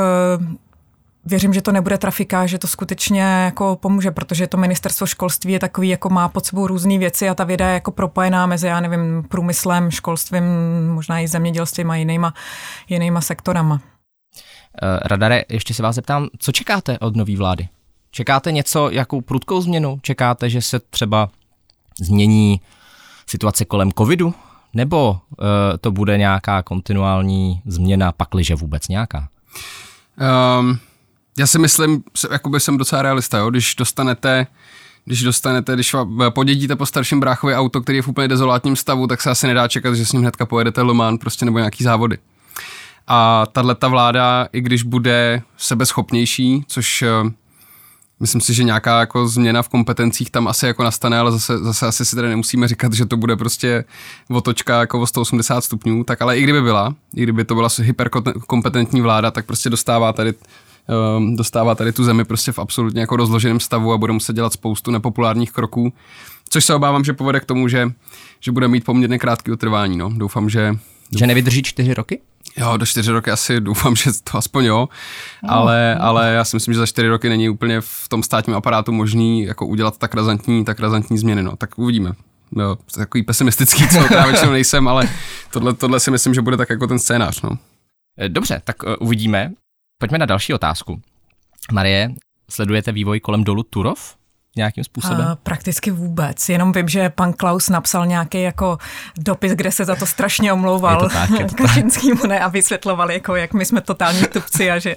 věřím, 1.25 1.53
že 1.53 1.62
to 1.62 1.72
nebude 1.72 1.98
trafika, 1.98 2.46
že 2.46 2.60
to 2.60 2.67
skutečně 2.67 3.22
jako 3.22 3.75
pomůže, 3.75 4.12
protože 4.12 4.48
to 4.48 4.58
ministerstvo 4.58 5.08
školství 5.08 5.53
je 5.53 5.60
takový, 5.60 5.89
jako 5.89 6.10
má 6.10 6.29
pod 6.29 6.46
sebou 6.46 6.67
různé 6.67 6.98
věci 6.98 7.29
a 7.29 7.36
ta 7.36 7.44
věda 7.44 7.67
je 7.67 7.74
jako 7.74 7.91
propojená 7.91 8.46
mezi, 8.46 8.67
já 8.67 8.79
nevím, 8.79 9.24
průmyslem, 9.29 9.91
školstvím, 9.91 10.44
možná 10.94 11.20
i 11.20 11.27
zemědělstvím 11.27 11.91
a 11.91 11.96
jinýma, 11.96 12.34
jinýma 12.89 13.22
sektorama. 13.22 13.82
Eh, 14.84 15.00
Radare, 15.08 15.44
ještě 15.50 15.74
se 15.74 15.84
vás 15.84 15.96
zeptám, 15.96 16.27
co 16.39 16.51
čekáte 16.51 17.00
od 17.00 17.15
nové 17.15 17.38
vlády? 17.38 17.67
Čekáte 18.12 18.51
něco, 18.51 18.89
jakou 18.89 19.22
prudkou 19.22 19.62
změnu? 19.62 20.00
Čekáte, 20.01 20.50
že 20.50 20.62
se 20.62 20.79
třeba 20.79 21.29
změní 22.00 22.62
situace 23.27 23.65
kolem 23.65 23.91
covidu? 23.91 24.34
Nebo 24.74 25.12
uh, 25.12 25.17
to 25.82 25.91
bude 25.91 26.17
nějaká 26.17 26.63
kontinuální 26.63 27.62
změna, 27.65 28.12
pakliže 28.12 28.55
vůbec 28.55 28.88
nějaká? 28.88 29.27
Um, 30.60 30.79
já 31.37 31.47
si 31.47 31.59
myslím, 31.59 32.03
jakoby 32.31 32.59
jsem 32.59 32.77
docela 32.77 33.01
realista, 33.01 33.37
jo? 33.37 33.49
když 33.49 33.75
dostanete 33.75 34.47
když 35.05 35.23
dostanete, 35.23 35.73
když 35.73 35.95
podědíte 36.29 36.75
po 36.75 36.85
starším 36.85 37.19
bráchovi 37.19 37.55
auto, 37.55 37.81
který 37.81 37.97
je 37.97 38.01
v 38.01 38.07
úplně 38.07 38.27
dezolátním 38.27 38.75
stavu, 38.75 39.07
tak 39.07 39.21
se 39.21 39.29
asi 39.29 39.47
nedá 39.47 39.67
čekat, 39.67 39.95
že 39.95 40.05
s 40.05 40.11
ním 40.11 40.21
hnedka 40.21 40.45
pojedete 40.45 40.81
Le 40.81 40.93
Mans 40.93 41.19
prostě 41.19 41.45
nebo 41.45 41.57
nějaký 41.57 41.83
závody. 41.83 42.17
A 43.07 43.45
tahle 43.51 43.75
ta 43.75 43.87
vláda, 43.87 44.47
i 44.53 44.61
když 44.61 44.83
bude 44.83 45.41
sebeschopnější, 45.57 46.63
což 46.67 47.01
eh, 47.01 47.09
myslím 48.19 48.41
si, 48.41 48.53
že 48.53 48.63
nějaká 48.63 48.99
jako 48.99 49.27
změna 49.27 49.61
v 49.61 49.69
kompetencích 49.69 50.29
tam 50.29 50.47
asi 50.47 50.65
jako 50.65 50.83
nastane, 50.83 51.19
ale 51.19 51.31
zase, 51.31 51.57
zase 51.57 51.87
asi 51.87 52.05
si 52.05 52.15
tady 52.15 52.29
nemusíme 52.29 52.67
říkat, 52.67 52.93
že 52.93 53.05
to 53.05 53.17
bude 53.17 53.35
prostě 53.35 53.85
otočka 54.29 54.79
jako 54.79 55.01
o 55.01 55.07
180 55.07 55.63
stupňů, 55.63 56.03
tak 56.03 56.21
ale 56.21 56.37
i 56.37 56.43
kdyby 56.43 56.61
byla, 56.61 56.95
i 57.15 57.23
kdyby 57.23 57.45
to 57.45 57.55
byla 57.55 57.69
hyperkompetentní 57.81 59.01
vláda, 59.01 59.31
tak 59.31 59.45
prostě 59.45 59.69
dostává 59.69 60.13
tady 60.13 60.33
dostává 61.35 61.75
tady 61.75 61.91
tu 61.91 62.03
zemi 62.03 62.25
prostě 62.25 62.51
v 62.51 62.59
absolutně 62.59 63.01
jako 63.01 63.15
rozloženém 63.15 63.59
stavu 63.59 63.93
a 63.93 63.98
bude 63.98 64.13
muset 64.13 64.35
dělat 64.35 64.53
spoustu 64.53 64.91
nepopulárních 64.91 65.51
kroků, 65.51 65.93
což 66.50 66.65
se 66.65 66.75
obávám, 66.75 67.03
že 67.03 67.13
povede 67.13 67.39
k 67.39 67.45
tomu, 67.45 67.67
že, 67.67 67.91
že 68.39 68.51
bude 68.51 68.67
mít 68.67 68.83
poměrně 68.83 69.19
krátký 69.19 69.51
utrvání. 69.51 69.98
No. 69.98 70.09
Doufám, 70.09 70.50
že... 70.50 70.75
Že 71.17 71.27
nevydrží 71.27 71.63
čtyři 71.63 71.93
roky? 71.93 72.21
Jo, 72.57 72.77
do 72.77 72.85
čtyři 72.85 73.11
roky 73.11 73.31
asi 73.31 73.59
doufám, 73.61 73.95
že 73.95 74.11
to 74.31 74.37
aspoň 74.37 74.65
jo, 74.65 74.89
no. 75.43 75.51
ale, 75.51 75.95
ale 75.95 76.33
já 76.33 76.45
si 76.45 76.55
myslím, 76.55 76.74
že 76.74 76.79
za 76.79 76.85
čtyři 76.85 77.07
roky 77.07 77.29
není 77.29 77.50
úplně 77.50 77.81
v 77.81 78.09
tom 78.09 78.24
státním 78.24 78.55
aparátu 78.55 78.91
možný 78.91 79.43
jako 79.43 79.65
udělat 79.65 79.98
tak 79.98 80.13
razantní, 80.13 80.65
tak 80.65 80.79
razantní 80.79 81.17
změny, 81.17 81.43
no, 81.43 81.55
tak 81.55 81.79
uvidíme. 81.79 82.11
Jo, 82.57 82.77
takový 82.95 83.24
pesimistický, 83.24 83.87
co 83.87 83.98
já 84.13 84.25
většinou 84.25 84.51
nejsem, 84.51 84.87
ale 84.87 85.09
tohle, 85.51 85.74
tohle 85.74 86.00
si 86.00 86.11
myslím, 86.11 86.33
že 86.33 86.41
bude 86.41 86.57
tak 86.57 86.69
jako 86.69 86.87
ten 86.87 87.00
scénář, 87.00 87.41
no. 87.41 87.50
Dobře, 88.27 88.61
tak 88.63 88.83
uh, 88.83 88.93
uvidíme. 89.00 89.51
Pojďme 89.98 90.18
na 90.18 90.25
další 90.25 90.53
otázku. 90.53 91.01
Marie, 91.72 92.10
sledujete 92.50 92.92
vývoj 92.92 93.20
kolem 93.20 93.44
dolu 93.44 93.64
Turov? 93.64 94.16
nějakým 94.58 94.84
způsobem? 94.84 95.27
A, 95.27 95.36
prakticky 95.36 95.92
vůbec. 95.92 96.50
Jenom 96.50 96.72
vím, 96.72 96.88
že 96.88 97.10
pan 97.10 97.34
Klaus 97.34 97.70
napsal 97.70 98.05
nějaký 98.05 98.42
jako 98.42 98.77
dopis, 99.18 99.51
kde 99.51 99.72
se 99.72 99.86
za 99.86 99.96
to 99.96 100.05
strašně 100.05 100.53
omlouval 100.53 100.94
je 100.94 101.10
to 101.10 101.10
tak, 101.10 101.29
je 101.29 101.46
to 101.46 101.55
Kačinskýmu 101.64 102.27
ne, 102.27 102.40
a 102.40 102.48
vysvětloval, 102.48 103.12
jako, 103.12 103.36
jak 103.36 103.53
my 103.53 103.66
jsme 103.66 103.81
totální 103.81 104.24
tupci 104.34 104.72
a 104.72 104.79
že... 104.79 104.96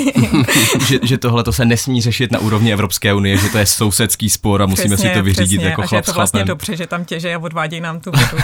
že, 0.86 0.98
že 1.02 1.18
tohle 1.18 1.44
to 1.44 1.52
se 1.52 1.64
nesmí 1.64 2.00
řešit 2.00 2.32
na 2.32 2.38
úrovni 2.38 2.72
Evropské 2.72 3.14
unie, 3.14 3.36
že 3.36 3.48
to 3.48 3.58
je 3.58 3.66
sousedský 3.66 4.30
spor 4.30 4.62
a 4.62 4.66
musíme 4.66 4.96
přesně, 4.96 5.10
si 5.10 5.14
to 5.14 5.22
vyřídit 5.22 5.58
přesně. 5.58 5.66
jako 5.66 5.82
chlap 5.82 5.88
a 5.88 5.90
že 5.90 5.96
je 5.96 6.02
to 6.02 6.12
vlastně 6.12 6.44
dobře, 6.44 6.76
že 6.76 6.86
tam 6.86 7.04
těže 7.04 7.34
a 7.34 7.38
odvádějí 7.38 7.80
nám 7.80 8.00
tu 8.00 8.10
vodu. 8.10 8.42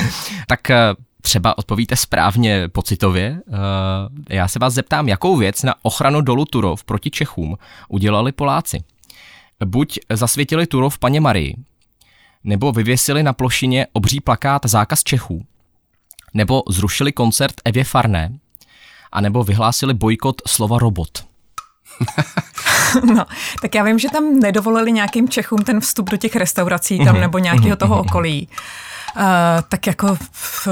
tak 0.46 0.70
eh, 0.70 0.94
třeba 1.24 1.58
odpovíte 1.58 1.96
správně 1.96 2.68
pocitově. 2.68 3.40
Eh, 3.48 4.34
já 4.36 4.48
se 4.48 4.58
vás 4.58 4.74
zeptám, 4.74 5.08
jakou 5.08 5.36
věc 5.36 5.62
na 5.62 5.74
ochranu 5.82 6.20
dolu 6.20 6.44
Turov 6.44 6.84
proti 6.84 7.10
Čechům 7.10 7.58
udělali 7.88 8.32
Poláci? 8.32 8.84
Buď 9.64 9.98
zasvětili 10.12 10.66
Turov 10.66 10.98
paně 10.98 11.20
Marii, 11.20 11.56
nebo 12.44 12.72
vyvěsili 12.72 13.22
na 13.22 13.32
plošině 13.32 13.86
obří 13.92 14.20
plakát 14.20 14.66
Zákaz 14.66 15.02
Čechů, 15.02 15.44
nebo 16.34 16.62
zrušili 16.68 17.12
koncert 17.12 17.54
Evě 17.64 17.84
Farné, 17.84 18.38
a 19.12 19.20
nebo 19.20 19.44
vyhlásili 19.44 19.94
bojkot 19.94 20.42
slova 20.46 20.78
robot. 20.78 21.24
no, 23.14 23.26
tak 23.62 23.74
já 23.74 23.84
vím, 23.84 23.98
že 23.98 24.08
tam 24.08 24.40
nedovolili 24.40 24.92
nějakým 24.92 25.28
Čechům 25.28 25.62
ten 25.62 25.80
vstup 25.80 26.10
do 26.10 26.16
těch 26.16 26.36
restaurací 26.36 26.98
tam 26.98 27.14
mhm. 27.14 27.20
nebo 27.20 27.38
nějakého 27.38 27.76
toho 27.76 27.94
mhm. 27.94 28.04
okolí. 28.06 28.48
Uh, 29.16 29.22
tak 29.68 29.86
jako 29.86 30.16
v, 30.32 30.68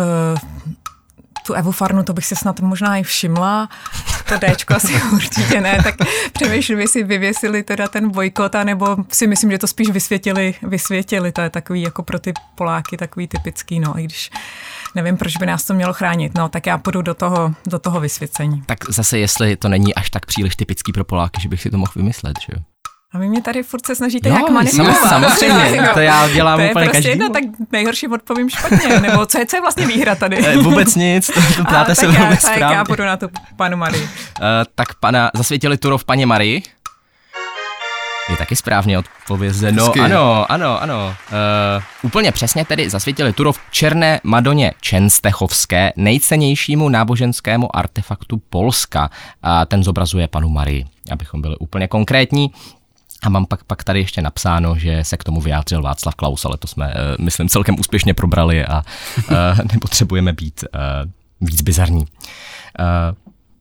tu 1.46 1.54
Evu 1.54 1.72
Farnu, 1.72 2.02
to 2.02 2.12
bych 2.12 2.26
si 2.26 2.36
snad 2.36 2.60
možná 2.60 2.96
i 2.96 3.02
všimla, 3.02 3.68
to 4.28 4.34
Dčko 4.38 4.74
asi 4.74 5.02
určitě 5.12 5.60
ne, 5.60 5.78
tak 5.82 5.94
přemýšlím, 6.32 6.80
jestli 6.80 7.04
vyvěsili 7.04 7.62
teda 7.62 7.88
ten 7.88 8.10
bojkot, 8.10 8.52
nebo 8.64 8.96
si 9.12 9.26
myslím, 9.26 9.50
že 9.50 9.58
to 9.58 9.66
spíš 9.66 9.90
vysvětili, 9.90 10.54
vysvětili, 10.62 11.32
to 11.32 11.40
je 11.40 11.50
takový 11.50 11.82
jako 11.82 12.02
pro 12.02 12.18
ty 12.18 12.32
Poláky 12.54 12.96
takový 12.96 13.28
typický, 13.28 13.80
no, 13.80 13.98
i 13.98 14.04
když 14.04 14.30
nevím, 14.94 15.16
proč 15.16 15.36
by 15.36 15.46
nás 15.46 15.64
to 15.64 15.74
mělo 15.74 15.92
chránit, 15.92 16.34
no, 16.34 16.48
tak 16.48 16.66
já 16.66 16.78
půjdu 16.78 17.02
do 17.02 17.14
toho, 17.14 17.54
do 17.66 17.78
toho 17.78 18.00
vysvěcení. 18.00 18.62
Tak 18.66 18.78
zase, 18.88 19.18
jestli 19.18 19.56
to 19.56 19.68
není 19.68 19.94
až 19.94 20.10
tak 20.10 20.26
příliš 20.26 20.56
typický 20.56 20.92
pro 20.92 21.04
Poláky, 21.04 21.40
že 21.42 21.48
bych 21.48 21.62
si 21.62 21.70
to 21.70 21.78
mohl 21.78 21.92
vymyslet, 21.96 22.36
že 22.40 22.52
jo? 22.56 22.71
A 23.14 23.18
vy 23.18 23.28
mě 23.28 23.42
tady 23.42 23.62
furt 23.62 23.86
se 23.86 23.94
snažíte 23.94 24.28
jo, 24.28 24.34
jak 24.34 24.50
manipulovat. 24.50 25.08
Samozřejmě, 25.08 25.88
to 25.94 26.00
já 26.00 26.28
dělám 26.28 26.60
to 26.60 26.64
úplně 26.70 26.88
prostě 26.88 27.08
jedno, 27.08 27.28
tak 27.28 27.44
nejhorší 27.72 28.08
odpovím 28.08 28.50
špatně. 28.50 29.00
Nebo 29.00 29.26
co 29.26 29.38
je, 29.38 29.46
co 29.46 29.56
je 29.56 29.60
vlastně 29.60 29.86
výhra 29.86 30.14
tady? 30.14 30.46
Eh, 30.46 30.56
vůbec 30.56 30.94
nic, 30.94 31.30
to 31.56 31.64
ptáte 31.68 31.94
se 31.94 32.12
správně. 32.12 32.36
Tak 32.36 32.58
já 32.58 32.84
půjdu 32.84 33.04
na 33.04 33.16
tu 33.16 33.28
panu 33.56 33.76
Marii. 33.76 34.02
Uh, 34.02 34.08
tak 34.74 34.94
pana, 34.94 35.30
zasvětili 35.34 35.78
Turov 35.78 36.04
paně 36.04 36.26
Marii. 36.26 36.62
Je 38.30 38.36
taky 38.36 38.56
správně 38.56 38.98
odpovězeno. 38.98 39.84
Hezky. 39.84 40.00
Ano, 40.00 40.52
ano, 40.52 40.82
ano. 40.82 41.14
Uh, 41.76 41.82
úplně 42.02 42.32
přesně 42.32 42.64
tedy 42.64 42.90
zasvětili 42.90 43.32
Turov 43.32 43.58
Černé 43.70 44.20
Madoně 44.24 44.72
Čenstechovské, 44.80 45.92
nejcennějšímu 45.96 46.88
náboženskému 46.88 47.76
artefaktu 47.76 48.42
Polska. 48.50 49.10
A 49.42 49.66
ten 49.66 49.84
zobrazuje 49.84 50.28
panu 50.28 50.48
Marii, 50.48 50.84
abychom 51.10 51.42
byli 51.42 51.56
úplně 51.56 51.88
konkrétní. 51.88 52.50
A 53.22 53.28
mám 53.28 53.46
pak, 53.46 53.64
pak 53.64 53.84
tady 53.84 54.00
ještě 54.00 54.22
napsáno, 54.22 54.78
že 54.78 55.04
se 55.04 55.16
k 55.16 55.24
tomu 55.24 55.40
vyjádřil 55.40 55.82
Václav 55.82 56.14
Klaus, 56.14 56.44
ale 56.44 56.56
to 56.56 56.66
jsme, 56.66 56.86
uh, 56.86 57.24
myslím, 57.24 57.48
celkem 57.48 57.80
úspěšně 57.80 58.14
probrali 58.14 58.66
a 58.66 58.82
uh, 59.30 59.34
nepotřebujeme 59.72 60.32
být 60.32 60.64
uh, 60.74 61.48
víc 61.48 61.62
bizarní. 61.62 62.04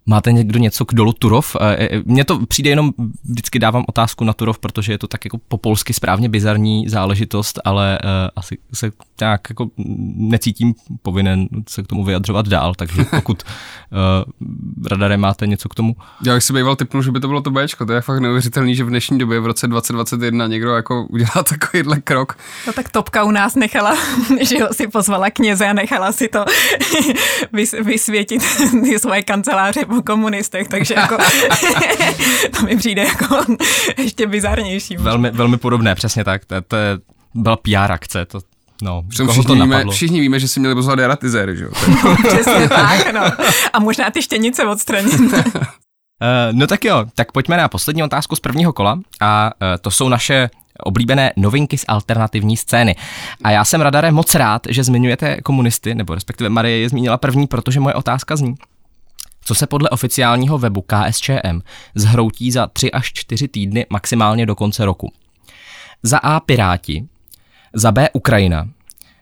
Máte 0.05 0.31
někdo 0.31 0.59
něco 0.59 0.85
k 0.85 0.93
dolu 0.93 1.13
Turov? 1.13 1.55
E, 1.59 1.75
e, 1.75 2.01
mně 2.05 2.25
to 2.25 2.45
přijde 2.45 2.69
jenom, 2.69 2.91
vždycky 3.23 3.59
dávám 3.59 3.83
otázku 3.87 4.23
na 4.23 4.33
Turov, 4.33 4.59
protože 4.59 4.93
je 4.93 4.97
to 4.97 5.07
tak 5.07 5.25
jako 5.25 5.37
po 5.47 5.57
polsky 5.57 5.93
správně 5.93 6.29
bizarní 6.29 6.89
záležitost, 6.89 7.59
ale 7.65 7.99
uh, 8.03 8.09
asi 8.35 8.57
se 8.73 8.91
nějak 9.21 9.41
jako 9.49 9.69
necítím 10.15 10.73
povinen 11.01 11.47
se 11.69 11.83
k 11.83 11.87
tomu 11.87 12.03
vyjadřovat 12.03 12.47
dál, 12.47 12.73
takže 12.75 13.03
pokud 13.15 13.43
uh, 13.43 14.87
radare 14.87 15.17
máte 15.17 15.47
něco 15.47 15.69
k 15.69 15.75
tomu. 15.75 15.95
Já 16.25 16.33
bych 16.33 16.43
si 16.43 16.53
býval 16.53 16.75
typnul, 16.75 17.03
že 17.03 17.11
by 17.11 17.19
to 17.19 17.27
bylo 17.27 17.41
to 17.41 17.51
Bčko, 17.51 17.85
to 17.85 17.93
je 17.93 18.01
fakt 18.01 18.19
neuvěřitelný, 18.19 18.75
že 18.75 18.83
v 18.83 18.89
dnešní 18.89 19.19
době 19.19 19.39
v 19.39 19.45
roce 19.45 19.67
2021 19.67 20.47
někdo 20.47 20.75
jako 20.75 21.05
udělá 21.09 21.43
takovýhle 21.49 22.01
krok. 22.01 22.37
No 22.67 22.73
tak 22.73 22.89
Topka 22.89 23.23
u 23.23 23.31
nás 23.31 23.55
nechala, 23.55 23.97
že 24.41 24.63
ho 24.63 24.73
si 24.73 24.87
pozvala 24.87 25.29
kněze 25.29 25.67
a 25.67 25.73
nechala 25.73 26.11
si 26.11 26.27
to 26.27 26.45
vysvětit 27.83 28.43
ty 28.83 28.99
svoje 28.99 29.23
kanceláře 29.23 29.85
po 29.95 30.01
komunistech, 30.01 30.67
takže 30.67 30.93
jako 30.93 31.17
to 32.59 32.65
mi 32.65 32.77
přijde 32.77 33.01
jako 33.01 33.37
ještě 33.97 34.27
bizarnější. 34.27 34.97
Velmi, 34.97 35.31
velmi 35.31 35.57
podobné, 35.57 35.95
přesně 35.95 36.23
tak. 36.23 36.45
To, 36.45 36.61
to 36.61 36.75
je, 36.75 36.97
byla 37.33 37.55
PR 37.57 37.91
akce, 37.91 38.25
to, 38.25 38.39
No, 38.83 39.03
všichni, 39.09 39.43
to 39.43 39.55
víme, 39.55 39.85
všichni 39.91 40.19
víme, 40.19 40.39
že 40.39 40.47
si 40.47 40.59
měli 40.59 40.75
pozvat 40.75 40.97
deratizéry, 40.97 41.57
že 41.57 41.63
jo? 41.63 41.71
No, 42.03 42.15
přesně 42.27 42.69
tak, 42.69 43.13
no. 43.13 43.21
A 43.73 43.79
možná 43.79 44.11
ty 44.11 44.21
štěnice 44.21 44.65
odstranit. 44.65 45.19
Uh, 45.19 45.37
no 46.51 46.67
tak 46.67 46.85
jo, 46.85 47.05
tak 47.15 47.31
pojďme 47.31 47.57
na 47.57 47.67
poslední 47.67 48.03
otázku 48.03 48.35
z 48.35 48.39
prvního 48.39 48.73
kola 48.73 48.99
a 49.21 49.51
uh, 49.61 49.67
to 49.81 49.91
jsou 49.91 50.09
naše 50.09 50.49
oblíbené 50.83 51.33
novinky 51.37 51.77
z 51.77 51.85
alternativní 51.87 52.57
scény. 52.57 52.95
A 53.43 53.51
já 53.51 53.65
jsem, 53.65 53.81
Radare, 53.81 54.11
moc 54.11 54.35
rád, 54.35 54.61
že 54.69 54.83
zmiňujete 54.83 55.41
komunisty, 55.41 55.95
nebo 55.95 56.15
respektive 56.15 56.49
Marie 56.49 56.77
je 56.77 56.89
zmínila 56.89 57.17
první, 57.17 57.47
protože 57.47 57.79
moje 57.79 57.95
otázka 57.95 58.35
zní. 58.35 58.55
Co 59.43 59.55
se 59.55 59.67
podle 59.67 59.89
oficiálního 59.89 60.57
webu 60.57 60.81
KSČM 60.81 61.61
zhroutí 61.95 62.51
za 62.51 62.67
3 62.67 62.91
až 62.91 63.13
4 63.13 63.47
týdny 63.47 63.85
maximálně 63.89 64.45
do 64.45 64.55
konce 64.55 64.85
roku? 64.85 65.13
Za 66.03 66.17
A 66.17 66.39
Piráti, 66.39 67.07
za 67.73 67.91
B 67.91 68.09
Ukrajina, 68.13 68.69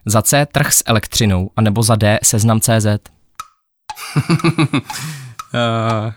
za 0.05 0.21
C 0.21 0.45
trh 0.45 0.73
s 0.73 0.83
elektřinou, 0.85 1.51
anebo 1.55 1.83
za 1.83 1.95
D 1.95 2.19
seznam 2.23 2.59
CZ? 2.59 2.85
uh, 4.15 6.13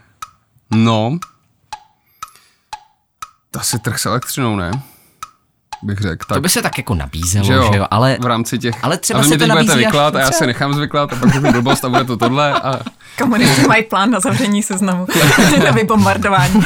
no, 0.70 1.18
to 3.50 3.60
asi 3.60 3.78
trh 3.78 3.98
s 3.98 4.06
elektřinou, 4.06 4.56
ne? 4.56 4.70
Bych 5.82 5.98
řekl. 5.98 6.26
Tak, 6.26 6.36
to 6.36 6.40
by 6.40 6.48
se 6.48 6.62
tak 6.62 6.78
jako 6.78 6.94
nabízelo, 6.94 7.44
že 7.44 7.52
jo, 7.52 7.68
že 7.72 7.78
jo 7.78 7.86
ale... 7.90 8.16
V 8.20 8.26
ráci 8.26 8.58
těch... 8.58 8.84
Ale 8.84 8.98
třeba 8.98 9.22
se 9.22 9.38
to 9.38 9.46
nabízí 9.46 9.78
vyklat 9.78 10.16
a 10.16 10.20
já 10.20 10.32
se 10.32 10.46
nechám 10.46 10.74
zvyklat 10.74 11.12
a 11.12 11.16
pak 11.16 11.32
řeknu 11.32 11.52
blbost 11.52 11.84
a 11.84 11.88
bude 11.88 12.04
to 12.04 12.16
tohle 12.16 12.52
a... 12.52 12.80
Komunisti 13.18 13.66
mají 13.66 13.84
plán 13.84 14.10
na 14.10 14.20
zavření 14.20 14.62
seznamu, 14.62 15.06
na 15.64 15.70
vybombardování. 15.70 16.62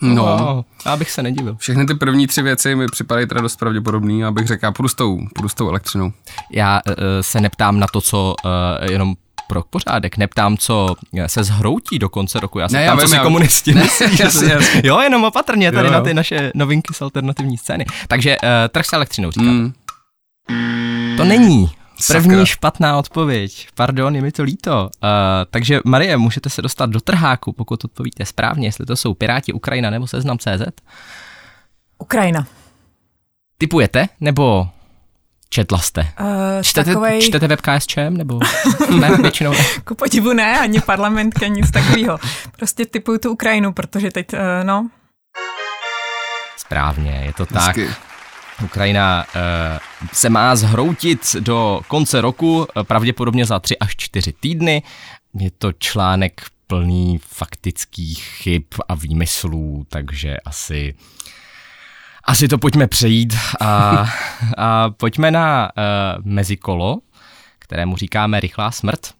No, 0.00 0.22
wow, 0.22 0.64
já 0.86 0.96
bych 0.96 1.10
se 1.10 1.22
nedivil. 1.22 1.56
Všechny 1.56 1.86
ty 1.86 1.94
první 1.94 2.26
tři 2.26 2.42
věci 2.42 2.74
mi 2.74 2.86
připadají 2.86 3.26
teda 3.26 3.40
dost 3.40 3.56
pravděpodobný, 3.56 4.24
abych 4.24 4.46
řekl, 4.46 4.64
já 4.64 4.72
půjdu 4.72 4.88
s 4.88 4.94
tou, 4.94 5.18
půjdu 5.34 5.48
s 5.48 5.54
tou 5.54 5.68
elektřinou. 5.68 6.12
Já 6.52 6.80
uh, 6.86 6.94
se 7.20 7.40
neptám 7.40 7.78
na 7.78 7.86
to, 7.86 8.00
co 8.00 8.34
uh, 8.44 8.90
jenom 8.90 9.14
pro 9.48 9.62
pořádek. 9.62 10.16
Neptám, 10.16 10.56
co 10.56 10.94
se 11.26 11.44
zhroutí 11.44 11.98
do 11.98 12.08
konce 12.08 12.40
roku. 12.40 12.58
Já 12.58 12.68
se 12.68 12.76
ne, 12.76 12.84
ptám, 12.84 12.98
já 12.98 13.02
co 13.02 13.08
si 13.08 13.16
já... 13.16 13.22
komunisti 13.22 13.74
ne, 13.74 13.82
myslí. 13.82 14.18
Jasně, 14.20 14.52
jasně. 14.52 14.82
Jo, 14.84 15.00
jenom 15.00 15.24
opatrně 15.24 15.72
tady 15.72 15.88
jo, 15.88 15.92
jo. 15.92 15.98
na 15.98 16.04
ty 16.04 16.14
naše 16.14 16.52
novinky 16.54 16.94
z 16.94 17.02
alternativní 17.02 17.58
scény. 17.58 17.86
Takže 18.08 18.36
uh, 18.36 18.48
trh 18.68 18.86
s 18.86 18.92
elektřinou, 18.92 19.30
říkáte. 19.30 19.50
Mm. 19.50 19.72
To 21.16 21.24
není. 21.24 21.70
První 22.06 22.30
Sakra. 22.30 22.44
špatná 22.44 22.98
odpověď. 22.98 23.68
Pardon, 23.74 24.16
je 24.16 24.22
mi 24.22 24.32
to 24.32 24.42
líto. 24.42 24.90
Uh, 25.02 25.08
takže 25.50 25.80
Marie, 25.84 26.16
můžete 26.16 26.50
se 26.50 26.62
dostat 26.62 26.90
do 26.90 27.00
trháku, 27.00 27.52
pokud 27.52 27.84
odpovíte 27.84 28.24
správně, 28.24 28.68
jestli 28.68 28.86
to 28.86 28.96
jsou 28.96 29.14
Piráti 29.14 29.52
Ukrajina 29.52 29.90
nebo 29.90 30.06
Seznam 30.06 30.38
CZ. 30.38 30.62
Ukrajina. 31.98 32.46
Typujete, 33.58 34.08
nebo 34.20 34.68
Četla 35.50 35.78
jste? 35.78 36.00
Uh, 36.20 36.26
čtete, 36.62 36.90
takovej... 36.90 37.22
čtete 37.22 37.48
web 37.48 37.60
KSČM 37.60 38.16
nebo 38.16 38.40
ne, 39.00 39.16
většinou 39.16 39.52
ne? 39.52 39.64
Ku 39.84 39.94
podivu 39.94 40.32
ne, 40.32 40.60
ani 40.60 40.80
parlament, 40.80 41.42
ani 41.42 41.50
nic 41.50 41.70
takového. 41.70 42.18
Prostě 42.56 42.86
typuju 42.86 43.18
tu 43.18 43.30
Ukrajinu, 43.30 43.72
protože 43.72 44.10
teď, 44.10 44.32
uh, 44.32 44.38
no. 44.62 44.88
Správně, 46.56 47.22
je 47.26 47.32
to 47.32 47.46
tak. 47.46 47.78
Ukrajina 48.64 49.24
uh, 49.34 49.78
se 50.12 50.30
má 50.30 50.56
zhroutit 50.56 51.36
do 51.40 51.80
konce 51.88 52.20
roku, 52.20 52.66
pravděpodobně 52.82 53.46
za 53.46 53.58
tři 53.58 53.78
až 53.78 53.96
čtyři 53.96 54.32
týdny. 54.32 54.82
Je 55.40 55.50
to 55.50 55.72
článek 55.72 56.40
plný 56.66 57.20
faktických 57.26 58.24
chyb 58.24 58.62
a 58.88 58.94
výmyslů, 58.94 59.86
takže 59.88 60.36
asi 60.44 60.94
asi 62.28 62.48
to 62.48 62.58
pojďme 62.58 62.86
přejít 62.86 63.36
a, 63.60 64.04
a 64.56 64.90
pojďme 64.90 65.30
na 65.30 65.70
uh, 65.76 66.24
mezikolo, 66.24 66.98
kterému 67.58 67.96
říkáme 67.96 68.40
rychlá 68.40 68.70
smrt. 68.70 69.14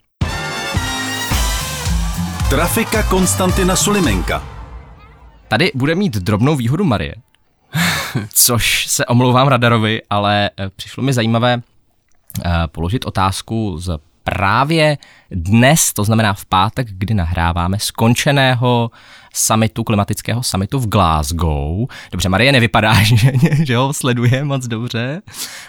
Trafika 2.51 3.03
Konstantina 3.03 3.77
Sulimenka. 3.77 4.43
Tady 5.49 5.71
bude 5.75 5.95
mít 5.95 6.17
drobnou 6.17 6.57
výhodu 6.57 6.85
Marie, 6.85 7.15
což 8.35 8.87
se 8.87 9.07
omlouvám 9.07 9.49
Radarovi, 9.49 10.03
ale 10.11 10.51
eh, 10.61 10.71
přišlo 10.77 11.03
mi 11.03 11.13
zajímavé 11.13 11.57
uh, 11.57 11.63
položit 12.67 13.05
otázku 13.05 13.79
z 13.79 13.99
právě 14.31 14.99
dnes, 15.31 15.93
to 15.93 16.05
znamená 16.05 16.35
v 16.35 16.45
pátek, 16.45 16.89
kdy 16.91 17.15
nahráváme, 17.15 17.79
skončeného 17.79 18.91
summitu, 19.35 19.85
klimatického 19.85 20.43
summitu 20.43 20.79
v 20.79 20.89
Glasgow. 20.89 21.87
Dobře, 22.13 22.29
Marie 22.29 22.53
nevypadá, 22.53 22.95
že, 23.03 23.17
že 23.65 23.77
ho 23.77 23.93
sleduje 23.93 24.45
moc 24.45 24.67
dobře. 24.67 25.23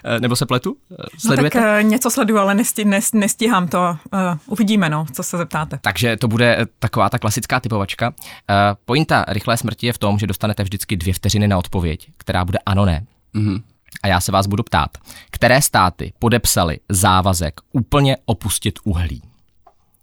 Eh, 0.04 0.20
nebo 0.20 0.36
se 0.36 0.46
pletu? 0.46 0.78
Sledujete? 1.18 1.60
No 1.60 1.66
tak 1.66 1.84
uh, 1.84 1.90
něco 1.90 2.12
sleduju, 2.12 2.40
ale 2.40 2.56
nesti, 2.56 2.86
nest, 2.86 3.14
nestíhám 3.14 3.68
to. 3.68 3.98
Uvidíme, 4.46 4.90
no, 4.90 5.06
co 5.14 5.24
se 5.24 5.38
zeptáte. 5.38 5.80
Takže 5.82 6.18
to 6.18 6.28
bude 6.28 6.66
taková 6.80 7.10
ta 7.10 7.20
klasická 7.20 7.60
typovačka. 7.60 8.14
Pointa 8.86 9.26
rychlé 9.28 9.58
smrti 9.58 9.88
je 9.88 9.94
v 9.94 9.98
tom, 9.98 10.20
že 10.20 10.28
dostanete 10.28 10.64
vždycky 10.64 10.98
dvě 10.98 11.14
vteřiny 11.14 11.48
na 11.48 11.58
odpověď, 11.58 12.08
která 12.18 12.46
bude 12.46 12.60
ano, 12.66 12.86
ne. 12.86 13.06
Mm-hmm. 13.36 13.62
A 14.04 14.08
já 14.08 14.20
se 14.20 14.32
vás 14.32 14.48
budu 14.48 14.64
ptát, 14.64 14.98
které 15.32 15.62
státy 15.62 16.14
podepsali 16.20 16.80
závazek 16.90 17.62
úplně 17.72 18.18
opustit 18.26 18.80
uhlí? 18.84 19.22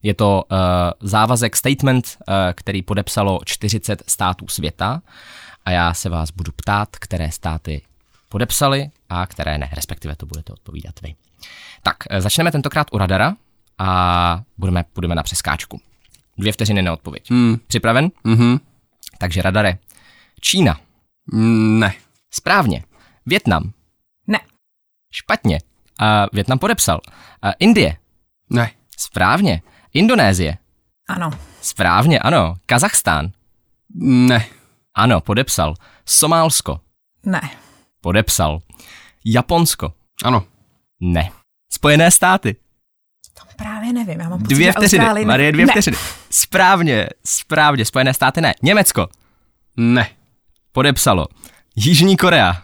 Je 0.02 0.14
to 0.14 0.44
uh, 0.50 0.58
závazek 1.00 1.56
statement, 1.56 2.16
uh, 2.28 2.34
který 2.54 2.82
podepsalo 2.82 3.40
40 3.44 4.02
států 4.06 4.48
světa 4.48 5.02
a 5.64 5.70
já 5.70 5.94
se 5.94 6.08
vás 6.08 6.30
budu 6.30 6.52
ptát, 6.52 6.88
které 6.96 7.30
státy 7.30 7.82
podepsali 8.28 8.90
a 9.08 9.26
které 9.26 9.58
ne, 9.58 9.68
respektive 9.72 10.16
to 10.16 10.26
budete 10.26 10.52
odpovídat 10.52 10.94
vy. 11.02 11.14
Tak, 11.82 11.96
uh, 12.10 12.18
začneme 12.18 12.52
tentokrát 12.52 12.86
u 12.92 12.98
radara 12.98 13.36
a 13.78 14.42
budeme, 14.58 14.84
půjdeme 14.92 15.14
na 15.14 15.22
přeskáčku. 15.22 15.80
Dvě 16.38 16.52
vteřiny 16.52 16.82
na 16.82 16.92
odpověď. 16.92 17.30
Hmm. 17.30 17.56
Připraven? 17.66 18.10
Mhm. 18.24 18.56
Takže 19.18 19.42
radare. 19.42 19.78
Čína. 20.40 20.80
Mm, 21.32 21.78
ne. 21.80 21.94
Správně. 22.30 22.84
Větnam. 23.26 23.72
Ne. 24.26 24.38
Špatně. 25.12 25.58
A 26.00 26.26
Větnam 26.32 26.58
podepsal. 26.58 27.00
A 27.42 27.52
Indie. 27.52 27.96
Ne. 28.50 28.70
Správně. 28.98 29.62
Indonésie. 29.92 30.58
Ano. 31.08 31.30
Správně, 31.60 32.18
ano. 32.18 32.54
Kazachstán. 32.66 33.30
Ne. 34.00 34.46
Ano, 34.94 35.20
podepsal. 35.20 35.74
Somálsko. 36.06 36.80
Ne. 37.24 37.40
Podepsal. 38.00 38.58
Japonsko. 39.24 39.92
Ano. 40.24 40.44
Ne. 41.00 41.30
Spojené 41.72 42.10
státy. 42.10 42.56
To 43.34 43.42
právě 43.56 43.92
nevím, 43.92 44.20
já 44.20 44.28
mám 44.28 44.38
pocit, 44.38 44.54
Dvě 44.54 44.72
vteřiny, 44.72 45.24
Marie, 45.24 45.52
dvě 45.52 45.66
ne. 45.66 45.72
vteřiny. 45.72 45.96
Správně, 46.30 47.08
správně, 47.26 47.84
Spojené 47.84 48.14
státy 48.14 48.40
ne. 48.40 48.54
Německo. 48.62 49.08
Ne. 49.76 50.08
Podepsalo. 50.72 51.26
Jižní 51.76 52.16
Korea. 52.16 52.62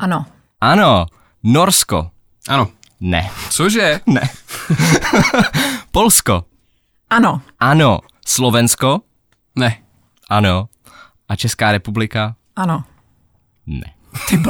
Ano. 0.00 0.26
Ano. 0.60 1.06
Norsko. 1.42 2.10
Ano. 2.48 2.68
Ne. 3.00 3.30
Cože? 3.50 4.00
Ne. 4.06 4.22
Polsko. 5.90 6.44
Ano. 7.10 7.40
Ano. 7.60 8.00
Slovensko? 8.26 9.00
Ne. 9.56 9.78
Ano. 10.28 10.68
A 11.28 11.36
Česká 11.36 11.72
republika? 11.72 12.34
Ano. 12.56 12.84
Ne. 13.66 13.94
Ty 14.28 14.42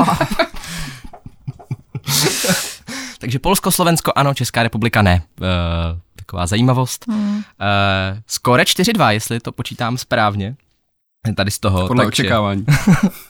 Takže 3.18 3.38
Polsko, 3.38 3.70
Slovensko, 3.70 4.12
ano, 4.16 4.34
Česká 4.34 4.62
republika 4.62 5.02
ne. 5.02 5.22
Uh, 5.40 5.46
taková 6.16 6.46
zajímavost. 6.46 7.06
Hmm. 7.08 7.36
Uh, 7.36 7.42
skore 8.26 8.62
4-2, 8.62 9.08
jestli 9.08 9.40
to 9.40 9.52
počítám 9.52 9.98
správně. 9.98 10.56
Tady 11.36 11.50
z 11.50 11.58
toho. 11.58 11.88
Podle 11.88 12.04
takže... 12.04 12.22
očekávání. 12.22 12.66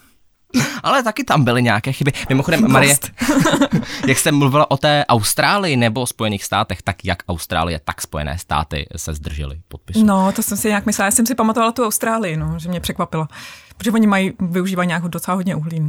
Ale 0.83 1.03
taky 1.03 1.25
tam 1.25 1.45
byly 1.45 1.63
nějaké 1.63 1.93
chyby. 1.93 2.13
Mimochodem, 2.29 2.73
Marie, 2.73 2.97
jak 4.07 4.19
jste 4.19 4.33
mluvila 4.33 4.71
o 4.71 4.77
té 4.77 5.05
Austrálii 5.09 5.77
nebo 5.77 6.07
Spojených 6.07 6.45
státech, 6.45 6.83
tak 6.83 7.05
jak 7.05 7.23
Austrálie, 7.29 7.81
tak 7.85 8.03
Spojené 8.03 8.39
státy 8.39 8.87
se 8.97 9.15
zdržely 9.15 9.61
podpisu. 9.69 10.05
No, 10.05 10.33
to 10.33 10.43
jsem 10.43 10.57
si 10.57 10.69
nějak 10.69 10.87
myslela. 10.87 11.07
Já 11.07 11.11
jsem 11.11 11.27
si 11.27 11.35
pamatovala 11.35 11.73
tu 11.73 11.87
Austrálii, 11.87 12.37
no, 12.37 12.59
že 12.59 12.69
mě 12.69 12.81
překvapila. 12.81 13.29
Protože 13.77 13.91
oni 13.91 14.07
mají, 14.07 14.33
využívají 14.41 14.87
nějak 14.87 15.03
docela 15.03 15.35
hodně 15.35 15.57
uhlí. 15.57 15.83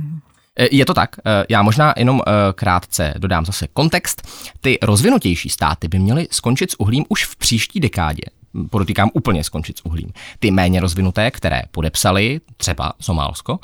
E, 0.59 0.75
je 0.75 0.85
to 0.85 0.93
tak. 0.93 1.09
E, 1.25 1.45
já 1.49 1.61
možná 1.61 1.93
jenom 1.97 2.21
e, 2.21 2.53
krátce 2.53 3.13
dodám 3.17 3.45
zase 3.45 3.67
kontext. 3.67 4.27
Ty 4.61 4.77
rozvinutější 4.81 5.49
státy 5.49 5.87
by 5.87 5.99
měly 5.99 6.27
skončit 6.31 6.71
s 6.71 6.79
uhlím 6.79 7.05
už 7.09 7.25
v 7.25 7.35
příští 7.35 7.79
dekádě 7.79 8.21
podotýkám 8.69 9.09
úplně 9.13 9.43
skončit 9.43 9.77
s 9.77 9.85
uhlím. 9.85 10.11
Ty 10.39 10.51
méně 10.51 10.79
rozvinuté, 10.79 11.31
které 11.31 11.61
podepsali, 11.71 12.41
třeba 12.57 12.93
Somálsko, 12.99 13.59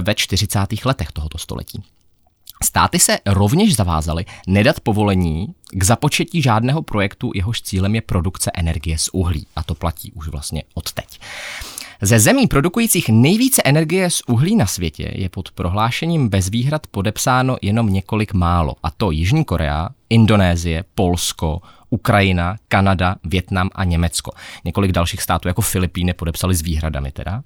ve 0.00 0.14
40. 0.14 0.84
letech 0.84 1.12
tohoto 1.12 1.38
století. 1.38 1.82
Státy 2.64 2.98
se 2.98 3.18
rovněž 3.26 3.76
zavázaly 3.76 4.24
nedat 4.46 4.80
povolení 4.80 5.46
k 5.70 5.82
započetí 5.82 6.42
žádného 6.42 6.82
projektu, 6.82 7.32
jehož 7.34 7.62
cílem 7.62 7.94
je 7.94 8.00
produkce 8.00 8.50
energie 8.54 8.98
z 8.98 9.08
uhlí. 9.12 9.46
A 9.56 9.62
to 9.62 9.74
platí 9.74 10.12
už 10.12 10.28
vlastně 10.28 10.62
od 10.74 10.92
teď. 10.92 11.20
Ze 12.02 12.18
zemí 12.18 12.46
produkujících 12.46 13.08
nejvíce 13.08 13.62
energie 13.64 14.10
z 14.10 14.22
uhlí 14.26 14.56
na 14.56 14.66
světě 14.66 15.12
je 15.14 15.28
pod 15.28 15.50
prohlášením 15.50 16.28
bez 16.28 16.48
výhrad 16.48 16.86
podepsáno 16.86 17.56
jenom 17.62 17.92
několik 17.92 18.32
málo, 18.32 18.76
a 18.82 18.90
to 18.90 19.10
Jižní 19.10 19.44
Korea, 19.44 19.88
Indonésie, 20.10 20.84
Polsko, 20.94 21.62
Ukrajina, 21.90 22.56
Kanada, 22.68 23.16
Větnam 23.24 23.70
a 23.74 23.84
Německo. 23.84 24.32
Několik 24.64 24.92
dalších 24.92 25.22
států 25.22 25.48
jako 25.48 25.62
Filipíny 25.62 26.12
podepsali 26.12 26.54
s 26.54 26.62
výhradami 26.62 27.12
teda. 27.12 27.42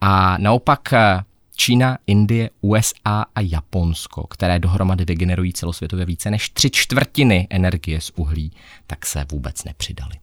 A 0.00 0.38
naopak 0.38 0.92
eh, 0.92 1.24
Čína, 1.56 1.98
Indie, 2.06 2.50
USA 2.60 3.24
a 3.34 3.40
Japonsko, 3.40 4.26
které 4.26 4.58
dohromady 4.58 5.04
vygenerují 5.04 5.52
celosvětově 5.52 6.06
více 6.06 6.30
než 6.30 6.48
tři 6.48 6.70
čtvrtiny 6.70 7.46
energie 7.50 8.00
z 8.00 8.12
uhlí, 8.16 8.52
tak 8.86 9.06
se 9.06 9.26
vůbec 9.32 9.64
nepřidali. 9.64 10.14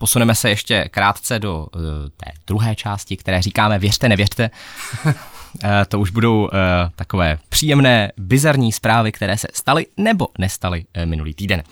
Posuneme 0.00 0.34
se 0.34 0.48
ještě 0.48 0.84
krátce 0.90 1.38
do 1.38 1.66
uh, 1.66 1.82
té 2.16 2.32
druhé 2.46 2.74
části, 2.74 3.16
které 3.16 3.42
říkáme 3.42 3.78
věřte, 3.78 4.08
nevěřte. 4.08 4.50
uh, 5.04 5.12
to 5.88 6.00
už 6.00 6.10
budou 6.10 6.42
uh, 6.42 6.50
takové 6.96 7.38
příjemné, 7.48 8.12
bizarní 8.16 8.72
zprávy, 8.72 9.12
které 9.12 9.38
se 9.38 9.48
staly 9.52 9.86
nebo 9.96 10.28
nestaly 10.38 10.84
uh, 10.96 11.06
minulý 11.06 11.34
týden. 11.34 11.62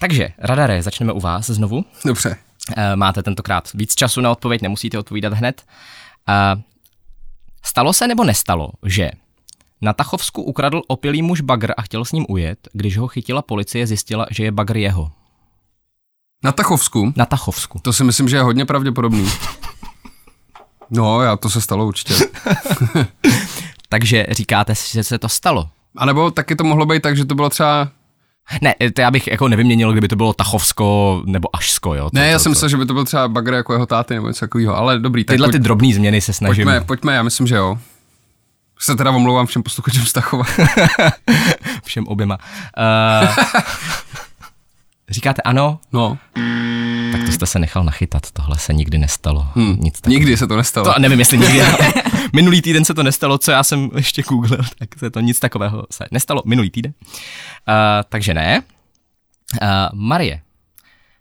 Takže, 0.00 0.28
Radare, 0.38 0.82
začneme 0.82 1.12
u 1.12 1.20
vás 1.20 1.46
znovu. 1.46 1.84
Dobře. 2.04 2.36
Uh, 2.68 2.96
máte 2.96 3.22
tentokrát 3.22 3.72
víc 3.74 3.94
času 3.94 4.20
na 4.20 4.30
odpověď, 4.30 4.62
nemusíte 4.62 4.98
odpovídat 4.98 5.32
hned. 5.32 5.64
Uh, 6.28 6.60
stalo 7.64 7.92
se 7.92 8.08
nebo 8.08 8.24
nestalo, 8.24 8.70
že 8.86 9.10
na 9.80 9.92
Tachovsku 9.92 10.42
ukradl 10.42 10.82
opilý 10.86 11.22
muž 11.22 11.40
bagr 11.40 11.72
a 11.76 11.82
chtěl 11.82 12.04
s 12.04 12.12
ním 12.12 12.26
ujet, 12.28 12.68
když 12.72 12.98
ho 12.98 13.08
chytila 13.08 13.42
policie, 13.42 13.86
zjistila, 13.86 14.26
že 14.30 14.44
je 14.44 14.52
bagr 14.52 14.76
jeho. 14.76 15.10
Na 16.44 16.52
Tachovsku? 16.52 17.12
Na 17.16 17.26
Tachovsku. 17.26 17.78
To 17.82 17.92
si 17.92 18.04
myslím, 18.04 18.28
že 18.28 18.36
je 18.36 18.42
hodně 18.42 18.64
pravděpodobný. 18.64 19.28
No, 20.92 21.22
já 21.22 21.36
to 21.36 21.50
se 21.50 21.60
stalo 21.60 21.86
určitě. 21.86 22.14
Takže 23.88 24.26
říkáte, 24.30 24.74
že 24.90 25.04
se 25.04 25.18
to 25.18 25.28
stalo? 25.28 25.70
A 25.96 26.06
nebo 26.06 26.30
taky 26.30 26.56
to 26.56 26.64
mohlo 26.64 26.86
být 26.86 27.02
tak, 27.02 27.16
že 27.16 27.24
to 27.24 27.34
bylo 27.34 27.50
třeba 27.50 27.88
ne, 28.62 28.74
to 28.94 29.00
já 29.00 29.10
bych 29.10 29.26
jako 29.26 29.48
nevyměnil, 29.48 29.92
kdyby 29.92 30.08
to 30.08 30.16
bylo 30.16 30.32
Tachovsko 30.32 31.22
nebo 31.26 31.56
Ašsko, 31.56 31.94
jo. 31.94 32.10
To, 32.10 32.18
ne, 32.18 32.28
já 32.28 32.38
to, 32.38 32.42
jsem 32.42 32.52
myslel, 32.52 32.68
že 32.68 32.76
by 32.76 32.86
to 32.86 32.94
byl 32.94 33.04
třeba 33.04 33.28
bagr 33.28 33.54
jako 33.54 33.72
jeho 33.72 33.86
táty 33.86 34.14
nebo 34.14 34.28
něco 34.28 34.40
takového, 34.40 34.76
ale 34.76 34.98
dobrý. 34.98 35.24
Tyhle 35.24 35.46
pojď, 35.46 35.52
ty 35.52 35.58
drobné 35.58 35.94
změny 35.94 36.20
se 36.20 36.32
snažím. 36.32 36.64
Pojďme, 36.64 36.80
pojďme, 36.80 37.14
já 37.14 37.22
myslím, 37.22 37.46
že 37.46 37.56
jo. 37.56 37.78
Se 38.78 38.96
teda 38.96 39.10
omlouvám 39.10 39.46
všem 39.46 39.62
posluchačům 39.62 40.06
z 40.06 40.12
Tachova. 40.12 40.44
všem 41.84 42.06
oběma. 42.06 42.38
Uh, 43.22 43.34
Říkáte 45.10 45.42
ano? 45.42 45.78
No. 45.92 46.18
Tak 47.12 47.24
to 47.26 47.32
jste 47.32 47.46
se 47.46 47.58
nechal 47.58 47.84
nachytat, 47.84 48.30
tohle 48.30 48.58
se 48.58 48.72
nikdy 48.72 48.98
nestalo. 48.98 49.46
Hmm. 49.54 49.76
Nic 49.80 50.02
nikdy 50.06 50.36
se 50.36 50.46
to 50.46 50.56
nestalo. 50.56 50.92
To 50.92 51.00
nevím, 51.00 51.18
jestli 51.18 51.38
nikdy. 51.38 51.60
minulý 52.32 52.62
týden 52.62 52.84
se 52.84 52.94
to 52.94 53.02
nestalo, 53.02 53.38
co 53.38 53.50
já 53.50 53.64
jsem 53.64 53.90
ještě 53.96 54.22
googlil, 54.22 54.60
tak 54.78 54.98
se 54.98 55.10
to 55.10 55.20
nic 55.20 55.40
takového 55.40 55.86
se 55.90 56.04
nestalo 56.10 56.42
minulý 56.44 56.70
týden. 56.70 56.92
Uh, 57.08 57.14
takže 58.08 58.34
ne. 58.34 58.62
Uh, 59.62 59.68
Marie. 59.92 60.40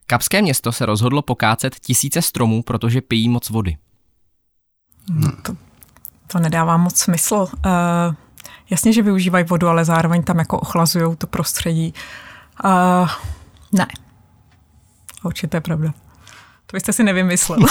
Kapské 0.08 0.41
město 0.41 0.71
se 0.71 0.86
rozhodlo 0.86 1.21
pokácet 1.21 1.80
tisíce 1.80 2.21
stromů, 2.21 2.63
protože 2.63 3.02
pijí 3.02 3.30
moc 3.30 3.49
vody. 3.49 3.78
No, 5.10 5.32
to, 5.41 5.56
to 6.28 6.39
nedává 6.39 6.78
moc 6.78 6.99
smysl. 6.99 7.36
Uh, 7.36 8.15
jasně, 8.69 8.93
že 8.93 9.02
využívají 9.02 9.45
vodu, 9.45 9.67
ale 9.67 9.86
zároveň 9.86 10.23
tam 10.23 10.39
jako 10.39 10.60
ochlazují 10.60 11.15
to 11.15 11.28
prostředí. 11.28 11.93
Uh, 12.65 13.10
ne. 13.71 13.88
Určitě 15.23 15.58
je 15.58 15.62
pravda. 15.62 15.93
To 16.65 16.75
byste 16.75 16.93
si 16.93 17.03
nevymyslel. 17.03 17.60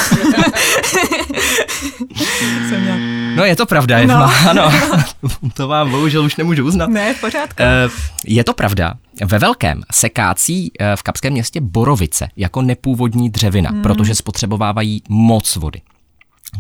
No 3.37 3.45
je 3.45 3.57
to 3.57 3.67
pravda, 3.67 3.99
je 3.99 4.07
no. 4.07 4.31
ano. 4.49 4.73
to 5.55 5.69
vám 5.69 5.91
bohužel 5.91 6.25
už 6.25 6.37
nemůžu 6.37 6.65
uznat. 6.65 6.91
Ne, 6.91 7.15
v 7.15 7.21
pořádku. 7.21 7.63
Uh, 7.63 7.93
je 8.27 8.45
to 8.45 8.55
pravda. 8.55 8.95
Ve 9.25 9.39
velkém 9.39 9.83
se 9.93 10.09
kácí 10.09 10.73
uh, 10.81 10.87
v 10.97 11.03
kapském 11.03 11.33
městě 11.33 11.61
borovice 11.61 12.29
jako 12.37 12.63
nepůvodní 12.63 13.31
dřevina, 13.31 13.71
hmm. 13.71 13.83
protože 13.83 14.15
spotřebovávají 14.15 15.03
moc 15.09 15.57
vody. 15.57 15.81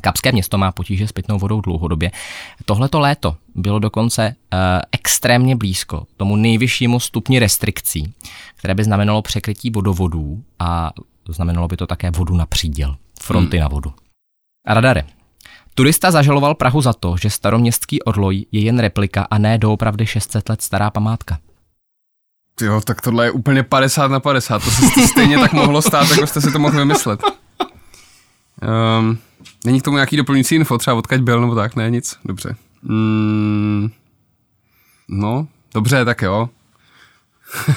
Kapské 0.01 0.33
město 0.33 0.59
má 0.59 0.72
potíže 0.72 1.09
s 1.09 1.12
pitnou 1.12 1.38
vodou 1.38 1.61
dlouhodobě. 1.61 2.11
Tohleto 2.64 3.01
léto 3.01 3.37
bylo 3.55 3.79
dokonce 3.79 4.35
uh, 4.53 4.59
extrémně 4.92 5.57
blízko 5.57 6.07
tomu 6.16 6.37
nejvyššímu 6.37 7.01
stupni 7.01 7.38
restrikcí, 7.38 8.14
které 8.57 8.74
by 8.74 8.85
znamenalo 8.85 9.22
překrytí 9.22 9.70
vodovodů 9.70 10.42
a 10.59 10.90
znamenalo 11.29 11.68
by 11.68 11.77
to 11.77 11.87
také 11.87 12.11
vodu 12.11 12.37
na 12.37 12.46
příděl, 12.46 12.96
fronty 13.22 13.57
hmm. 13.57 13.62
na 13.62 13.68
vodu. 13.68 13.92
A 14.66 14.74
radare. 14.74 15.05
Turista 15.74 16.11
zažaloval 16.11 16.55
Prahu 16.55 16.81
za 16.81 16.92
to, 16.92 17.16
že 17.16 17.31
staroměstský 17.31 18.03
orloj 18.03 18.46
je 18.53 18.61
jen 18.61 18.79
replika 18.79 19.27
a 19.31 19.38
ne 19.38 19.59
doopravdy 19.59 20.07
600 20.07 20.48
let 20.48 20.62
stará 20.62 20.90
památka. 20.90 21.38
Jo, 22.61 22.81
tak 22.81 23.01
tohle 23.01 23.27
je 23.27 23.31
úplně 23.31 23.62
50 23.62 24.11
na 24.11 24.20
50. 24.20 24.64
To 24.64 24.70
se 24.70 25.09
stejně 25.09 25.38
tak 25.38 25.53
mohlo 25.53 25.83
stát, 25.83 26.11
jako 26.11 26.27
jste 26.27 26.40
si 26.40 26.53
to 26.53 26.59
mohli 26.59 26.79
vymyslet. 26.79 27.20
Um, 28.98 29.18
Není 29.64 29.81
k 29.81 29.85
tomu 29.85 29.97
nějaký 29.97 30.16
doplňující 30.16 30.55
info, 30.55 30.79
třeba 30.79 30.97
odkaď 30.97 31.21
byl 31.21 31.40
nebo 31.40 31.55
tak? 31.55 31.77
Ne, 31.77 31.90
nic? 31.90 32.18
Dobře. 32.25 32.57
Mm, 32.83 33.90
no, 35.09 35.47
dobře, 35.75 36.05
tak 36.05 36.23
jo. 36.23 36.49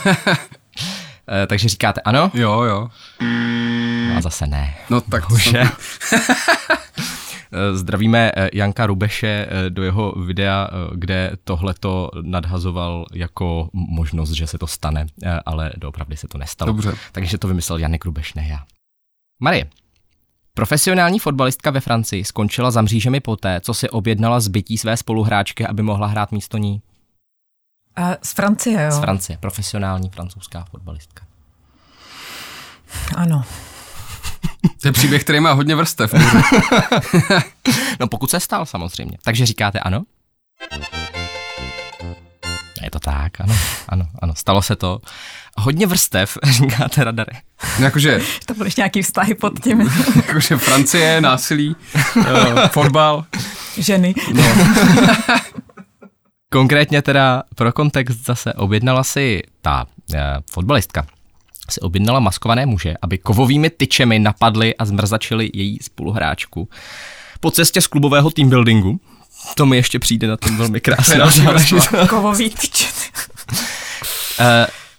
e, 1.43 1.47
takže 1.47 1.69
říkáte 1.69 2.01
ano? 2.01 2.31
Jo, 2.33 2.61
jo. 2.61 2.89
No 4.09 4.17
a 4.17 4.21
zase 4.21 4.47
ne. 4.47 4.75
No 4.89 5.01
tak 5.01 5.29
Bože. 5.29 5.63
Eh, 7.53 7.75
zdravíme 7.75 8.31
eh, 8.35 8.49
Janka 8.53 8.85
Rubeše 8.85 9.47
do 9.69 9.83
jeho 9.83 10.11
videa, 10.11 10.69
kde 10.95 11.31
tohleto 11.43 12.11
nadhazoval 12.21 13.05
jako 13.13 13.69
možnost, 13.73 14.31
že 14.31 14.47
se 14.47 14.57
to 14.57 14.67
stane, 14.67 15.05
ale 15.45 15.71
doopravdy 15.77 16.17
se 16.17 16.27
to 16.27 16.37
nestalo. 16.37 16.71
Dobře. 16.71 16.93
Takže 17.11 17.37
to 17.37 17.47
vymyslel 17.47 17.79
Janek 17.79 18.05
Rubeš, 18.05 18.33
ne 18.33 18.47
já. 18.47 18.59
Marie, 19.39 19.65
Profesionální 20.61 21.19
fotbalistka 21.19 21.71
ve 21.71 21.79
Francii 21.79 22.23
skončila 22.23 22.71
za 22.71 22.81
mřížemi 22.81 23.19
poté, 23.19 23.61
co 23.61 23.73
si 23.73 23.89
objednala 23.89 24.39
zbytí 24.39 24.77
své 24.77 24.97
spoluhráčky, 24.97 25.67
aby 25.67 25.83
mohla 25.83 26.07
hrát 26.07 26.31
místo 26.31 26.57
ní. 26.57 26.81
A 27.95 28.11
z 28.23 28.33
Francie, 28.33 28.83
jo? 28.83 28.91
Z 28.91 28.99
Francie, 28.99 29.37
profesionální 29.37 30.09
francouzská 30.09 30.65
fotbalistka. 30.71 31.25
Ano. 33.15 33.43
To 34.81 34.87
je 34.87 34.91
příběh, 34.91 35.23
který 35.23 35.39
má 35.39 35.51
hodně 35.51 35.75
vrstev. 35.75 36.13
no 37.99 38.07
pokud 38.07 38.29
se 38.29 38.39
stal 38.39 38.65
samozřejmě. 38.65 39.17
Takže 39.23 39.45
říkáte 39.45 39.79
ano? 39.79 40.03
Je 42.83 42.91
to 42.91 42.99
tak, 42.99 43.41
ano, 43.41 43.55
ano, 43.89 44.05
ano, 44.21 44.35
stalo 44.35 44.61
se 44.61 44.75
to. 44.75 44.99
Hodně 45.57 45.87
vrstev, 45.87 46.37
říkáte 46.51 47.03
radary. 47.03 47.31
No, 47.79 47.85
jakože... 47.85 48.19
To 48.45 48.53
byly 48.53 48.69
nějaký 48.77 49.01
vztahy 49.01 49.35
pod 49.35 49.59
tím. 49.63 49.79
jakože 50.15 50.57
Francie, 50.57 51.21
násilí, 51.21 51.75
uh, 52.15 52.25
fotbal. 52.67 53.25
Ženy. 53.77 54.15
No. 54.33 54.43
Konkrétně 56.51 57.01
teda 57.01 57.43
pro 57.55 57.71
kontext 57.73 58.25
zase 58.25 58.53
objednala 58.53 59.03
si 59.03 59.41
ta 59.61 59.85
uh, 60.13 60.19
fotbalistka 60.51 61.05
si 61.69 61.79
objednala 61.79 62.19
maskované 62.19 62.65
muže, 62.65 62.93
aby 63.01 63.17
kovovými 63.17 63.69
tyčemi 63.69 64.19
napadli 64.19 64.75
a 64.75 64.85
zmrzačili 64.85 65.49
její 65.53 65.79
spoluhráčku. 65.81 66.69
Po 67.39 67.51
cestě 67.51 67.81
z 67.81 67.87
klubového 67.87 68.31
teambuildingu 68.31 68.99
to 69.55 69.65
mi 69.65 69.77
ještě 69.77 69.99
přijde 69.99 70.27
na 70.27 70.37
tom 70.37 70.57
velmi 70.57 70.81
krásně. 70.81 71.19
Kovový 72.09 72.49
tyč. 72.49 72.87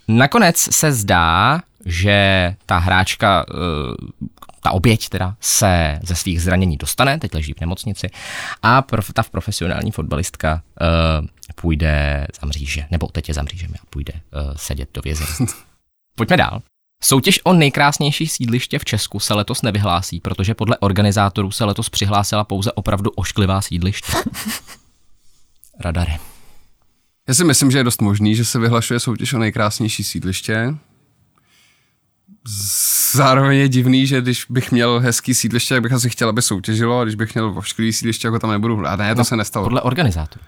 Nakonec 0.09 0.57
se 0.57 0.93
zdá, 0.93 1.61
že 1.85 2.55
ta 2.67 2.79
hráčka, 2.79 3.47
eh, 3.51 4.23
ta 4.62 4.71
oběť 4.71 5.09
teda, 5.09 5.37
se 5.41 6.01
ze 6.03 6.15
svých 6.15 6.43
zranění 6.43 6.77
dostane, 6.77 7.19
teď 7.19 7.35
leží 7.35 7.53
v 7.53 7.61
nemocnici, 7.61 8.11
a 8.62 8.83
prof, 8.83 9.12
ta 9.12 9.23
profesionální 9.23 9.91
fotbalistka 9.91 10.62
uh, 11.21 11.27
půjde 11.55 12.27
za 12.41 12.47
mříže, 12.47 12.87
nebo 12.91 13.07
teď 13.07 13.29
je 13.29 13.35
za 13.35 13.43
mřížemi 13.43 13.75
a 13.83 13.87
půjde 13.91 14.12
uh, 14.12 14.55
sedět 14.57 14.88
do 14.95 15.03
vězení. 15.03 15.29
Pojďme 16.15 16.37
dál. 16.37 16.62
Soutěž 17.03 17.41
o 17.45 17.53
nejkrásnější 17.53 18.27
sídliště 18.27 18.79
v 18.79 18.85
Česku 18.85 19.21
se 19.21 19.35
letos 19.35 19.62
nevyhlásí, 19.62 20.21
protože 20.21 20.55
podle 20.55 20.79
organizátorů 20.79 21.51
se 21.51 21.65
letos 21.65 21.91
přihlásila 21.91 22.45
pouze 22.45 22.73
opravdu 22.73 23.11
ošklivá 23.11 23.61
sídliště. 23.61 24.12
Radary. 25.81 26.32
Já 27.28 27.35
si 27.35 27.44
myslím, 27.44 27.70
že 27.70 27.78
je 27.78 27.85
dost 27.85 28.00
možný, 28.00 28.35
že 28.35 28.44
se 28.44 28.58
vyhlašuje 28.58 29.00
soutěž 29.00 29.32
o 29.32 29.38
nejkrásnější 29.38 30.04
sídliště. 30.04 30.74
Zároveň 33.12 33.58
je 33.58 33.68
divný, 33.68 34.06
že 34.06 34.20
když 34.20 34.46
bych 34.48 34.72
měl 34.72 35.00
hezký 35.00 35.35
sídliště, 35.35 35.74
tak 35.74 35.82
bych 35.82 35.92
asi 35.92 36.11
chtěl, 36.11 36.28
aby 36.28 36.42
soutěžilo, 36.42 36.98
a 37.00 37.04
když 37.04 37.14
bych 37.14 37.35
měl 37.35 37.58
ošklivý 37.58 37.92
sídliště, 37.92 38.26
jako 38.26 38.38
tam 38.38 38.50
nebudu. 38.50 38.87
A 38.87 38.96
ne, 38.96 39.14
to 39.14 39.18
no, 39.18 39.24
se 39.24 39.37
nestalo. 39.37 39.66
Podle 39.66 39.82
organizátorů 39.82 40.44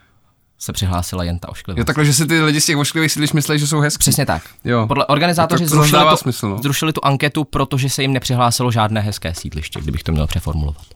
se 0.59 0.73
přihlásila 0.73 1.25
jen 1.25 1.39
ta 1.39 1.49
ošklivá. 1.49 1.79
Jo, 1.79 1.85
takhle, 1.85 2.05
že 2.05 2.13
si 2.13 2.27
ty 2.27 2.43
lidi 2.43 2.61
z 2.61 2.67
těch 2.67 2.77
ošklivých 2.77 3.13
sídlišť 3.13 3.35
myslí, 3.35 3.59
že 3.59 3.67
jsou 3.67 3.81
hezký. 3.81 3.99
Přesně 3.99 4.27
tak. 4.27 4.43
Jo. 4.65 4.87
Podle 4.87 5.07
organizátoři 5.07 5.65
to 5.65 5.71
zrušili, 5.71 6.03
tu, 6.11 6.17
smysl, 6.17 6.49
no. 6.49 6.59
zrušili 6.63 6.93
tu 6.93 7.05
anketu, 7.05 7.45
protože 7.45 7.91
se 7.91 8.03
jim 8.03 8.13
nepřihlásilo 8.13 8.73
žádné 8.73 9.01
hezké 9.01 9.35
sídliště, 9.35 9.81
kdybych 9.81 10.03
to 10.03 10.13
měl 10.13 10.27
přeformulovat. 10.27 10.87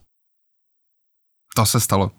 To 1.55 1.65
se 1.65 1.79
stalo. 1.79 2.11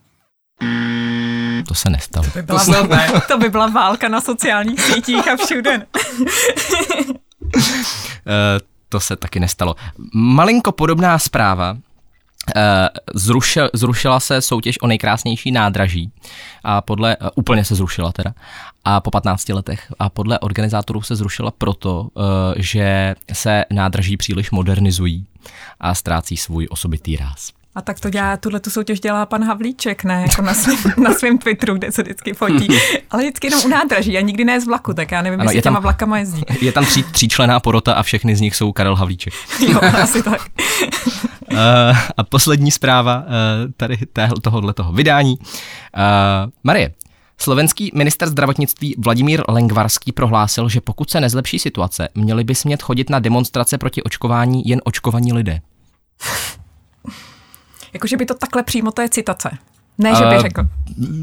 To 1.70 1.74
se 1.74 1.90
nestalo. 1.90 2.26
by 2.34 2.42
byla, 2.42 2.58
snad 2.58 2.88
ne. 2.90 3.08
to 3.28 3.38
by 3.38 3.48
byla 3.48 3.66
válka 3.66 4.08
na 4.08 4.20
sociálních 4.20 4.80
sítích 4.80 5.28
a 5.28 5.36
všude. 5.36 5.86
Eh, 8.26 8.60
to 8.88 9.00
se 9.00 9.16
taky 9.16 9.40
nestalo. 9.40 9.74
Malinko 10.14 10.72
podobná 10.72 11.18
zpráva. 11.18 11.76
eh, 12.56 12.88
Zrušil, 13.14 13.70
zrušila 13.72 14.20
se 14.20 14.40
soutěž 14.42 14.78
o 14.82 14.86
nejkrásnější 14.86 15.50
nádraží 15.50 16.12
a 16.64 16.80
podle, 16.80 17.16
eh, 17.20 17.30
úplně 17.34 17.64
se 17.64 17.74
zrušila 17.74 18.12
teda, 18.12 18.34
a 18.84 19.00
po 19.00 19.10
15 19.10 19.52
letech 19.52 19.92
a 19.98 20.08
podle 20.08 20.38
organizátorů 20.38 21.02
se 21.02 21.16
zrušila 21.16 21.50
proto, 21.50 22.08
eh, 22.18 22.22
že 22.62 23.14
se 23.32 23.64
nádraží 23.72 24.16
příliš 24.16 24.50
modernizují 24.50 25.26
a 25.80 25.94
ztrácí 25.94 26.36
svůj 26.36 26.66
osobitý 26.70 27.16
ráz. 27.16 27.50
A 27.74 27.80
tak 27.82 28.00
to 28.00 28.10
dělá, 28.10 28.36
tuhle 28.36 28.60
tu 28.60 28.70
soutěž 28.70 29.00
dělá 29.00 29.26
pan 29.26 29.44
Havlíček, 29.44 30.04
ne? 30.04 30.22
Jako 30.28 30.42
na 30.42 30.54
svém, 30.54 30.76
na 31.04 31.14
svém 31.14 31.38
Twitteru, 31.38 31.74
kde 31.74 31.92
se 31.92 32.02
vždycky 32.02 32.32
fotí. 32.32 32.68
Ale 33.10 33.22
vždycky 33.22 33.46
jenom 33.46 33.60
u 33.64 33.68
nádraží 33.68 34.18
a 34.18 34.20
nikdy 34.20 34.44
ne 34.44 34.60
z 34.60 34.66
vlaku, 34.66 34.94
tak 34.94 35.12
já 35.12 35.22
nevím, 35.22 35.40
Ano, 35.40 35.50
jestli 35.50 35.58
je 35.58 35.62
tam- 35.62 35.72
těma 35.72 35.80
vlakama 35.80 36.18
jezdí. 36.18 36.42
Je 36.60 36.72
tam 36.72 36.84
tří, 36.84 37.02
tříčlená 37.02 37.60
porota 37.60 37.92
a 37.92 38.02
všechny 38.02 38.36
z 38.36 38.40
nich 38.40 38.56
jsou 38.56 38.72
Karel 38.72 38.96
Havlíček. 38.96 39.34
Jo, 39.68 39.80
asi 40.02 40.22
tak. 40.22 40.40
Uh, 41.52 41.58
a 42.16 42.24
poslední 42.28 42.70
zpráva 42.70 43.16
uh, 43.18 43.24
tady 43.76 43.98
tohohle 44.42 44.74
toho 44.74 44.92
vydání. 44.92 45.38
Uh, 45.38 45.44
Marie, 46.64 46.92
slovenský 47.38 47.90
minister 47.94 48.28
zdravotnictví 48.28 48.94
Vladimír 48.98 49.42
Lengvarský 49.48 50.12
prohlásil, 50.12 50.68
že 50.68 50.80
pokud 50.80 51.10
se 51.10 51.20
nezlepší 51.20 51.58
situace, 51.58 52.08
měli 52.14 52.44
by 52.44 52.54
smět 52.54 52.82
chodit 52.82 53.10
na 53.10 53.18
demonstrace 53.18 53.78
proti 53.78 54.02
očkování 54.02 54.62
jen 54.66 54.80
očkovaní 54.84 55.32
lidé. 55.32 55.60
Jakože 57.92 58.16
by 58.16 58.26
to 58.26 58.34
takhle 58.34 58.62
přímo, 58.62 58.92
to 58.92 59.02
je 59.02 59.08
citace. 59.08 59.58
Ne, 60.02 60.14
že 60.14 60.24
by 60.24 60.34
Eh, 60.36 60.40
řekl, 60.40 60.62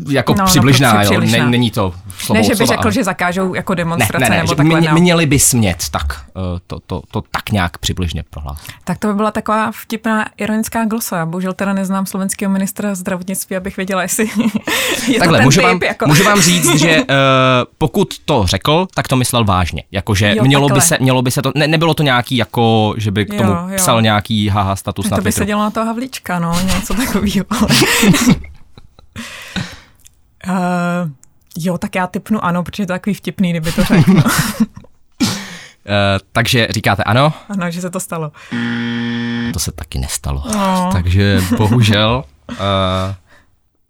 Jako 0.09 0.33
No, 0.33 0.37
no, 0.39 0.45
přibližná, 0.45 0.93
prostě 0.93 1.13
jo, 1.13 1.19
přibližná. 1.21 1.45
ne, 1.45 1.51
není 1.51 1.71
to 1.71 1.93
slovo 2.17 2.37
ne, 2.41 2.43
že 2.43 2.49
by 2.49 2.55
slova, 2.55 2.67
řekl, 2.73 2.81
ale- 2.83 2.91
že 2.91 3.03
zakážou 3.03 3.53
jako 3.53 3.73
ne, 3.73 3.75
demonstrace 3.75 4.23
ne, 4.23 4.29
ne, 4.29 4.35
nebo 4.37 4.47
že 4.47 4.55
takhle. 4.55 4.79
mě, 4.79 4.89
no. 4.89 4.95
měli 4.97 5.25
by 5.25 5.39
smět, 5.39 5.83
tak 5.91 6.21
uh, 6.35 6.43
to, 6.67 6.79
to, 6.79 7.01
to 7.11 7.21
tak 7.31 7.51
nějak 7.51 7.77
přibližně 7.77 8.23
prohlásil. 8.29 8.73
Tak 8.83 8.97
to 8.97 9.07
by 9.07 9.13
byla 9.13 9.31
taková 9.31 9.71
vtipná 9.71 10.25
ironická 10.37 10.85
glosa. 10.85 11.25
Bohužel 11.25 11.53
teda 11.53 11.73
neznám 11.73 12.05
slovenského 12.05 12.51
ministra 12.51 12.95
zdravotnictví, 12.95 13.55
abych 13.55 13.77
věděla, 13.77 14.01
jestli 14.01 14.25
je 15.07 15.19
Takhle, 15.19 15.37
to 15.37 15.39
ten 15.39 15.43
můžu, 15.43 15.59
typ, 15.59 15.67
vám, 15.67 15.79
jako... 15.83 16.07
můžu 16.07 16.23
vám 16.23 16.41
říct, 16.41 16.79
že 16.79 16.97
uh, 16.97 17.05
pokud 17.77 18.13
to 18.25 18.43
řekl, 18.47 18.87
tak 18.95 19.07
to 19.07 19.15
myslel 19.15 19.45
vážně. 19.45 19.83
Jakože 19.91 20.35
Jo, 20.35 20.43
mělo 20.43 20.69
by, 20.69 20.81
se, 20.81 20.97
mělo 21.01 21.21
by 21.21 21.31
se 21.31 21.41
to, 21.41 21.51
ne, 21.55 21.67
nebylo 21.67 21.93
to 21.93 22.03
nějaký 22.03 22.37
jako, 22.37 22.93
že 22.97 23.11
by 23.11 23.25
k 23.25 23.33
Jo, 23.33 23.37
tomu 23.39 23.51
jo. 23.51 23.75
psal 23.75 24.01
nějaký 24.01 24.49
haha 24.49 24.75
status 24.75 25.09
na 25.09 25.17
To 25.17 25.23
by 25.23 25.31
se 25.31 25.45
dělo 25.45 25.61
na 25.61 25.71
toho 25.71 25.85
Havlíčka, 25.85 26.39
no, 26.39 26.59
něco 26.75 26.93
takového. 26.93 27.45
uh, 30.49 31.11
jo, 31.57 31.77
tak 31.77 31.95
já 31.95 32.07
typnu 32.07 32.45
ano, 32.45 32.63
protože 32.63 32.83
je 32.83 32.87
to 32.87 32.93
takový 32.93 33.13
vtipný, 33.13 33.49
kdyby 33.49 33.71
to 33.71 33.83
řekl. 33.83 34.13
No. 34.13 34.23
Uh, 35.87 35.93
takže 36.31 36.67
říkáte 36.69 37.03
ano, 37.03 37.33
ano, 37.49 37.71
že 37.71 37.81
se 37.81 37.89
to 37.89 37.99
stalo. 37.99 38.31
to 39.53 39.59
se 39.59 39.71
taky 39.71 39.99
nestalo. 39.99 40.43
No. 40.53 40.89
Takže 40.93 41.41
bohužel. 41.57 42.23
Uh, 42.51 42.57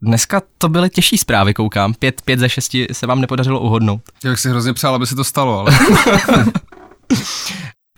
dneska 0.01 0.41
to 0.57 0.69
byly 0.69 0.89
těžší 0.89 1.17
zprávy, 1.17 1.53
koukám. 1.53 1.93
Pět, 1.93 2.21
pět 2.21 2.39
ze 2.39 2.49
šesti 2.49 2.87
se 2.91 3.07
vám 3.07 3.21
nepodařilo 3.21 3.59
uhodnout. 3.59 4.01
Já 4.23 4.29
bych 4.29 4.39
si 4.39 4.49
hrozně 4.49 4.73
přál, 4.73 4.95
aby 4.95 5.07
se 5.07 5.15
to 5.15 5.23
stalo, 5.23 5.59
ale 5.59 5.71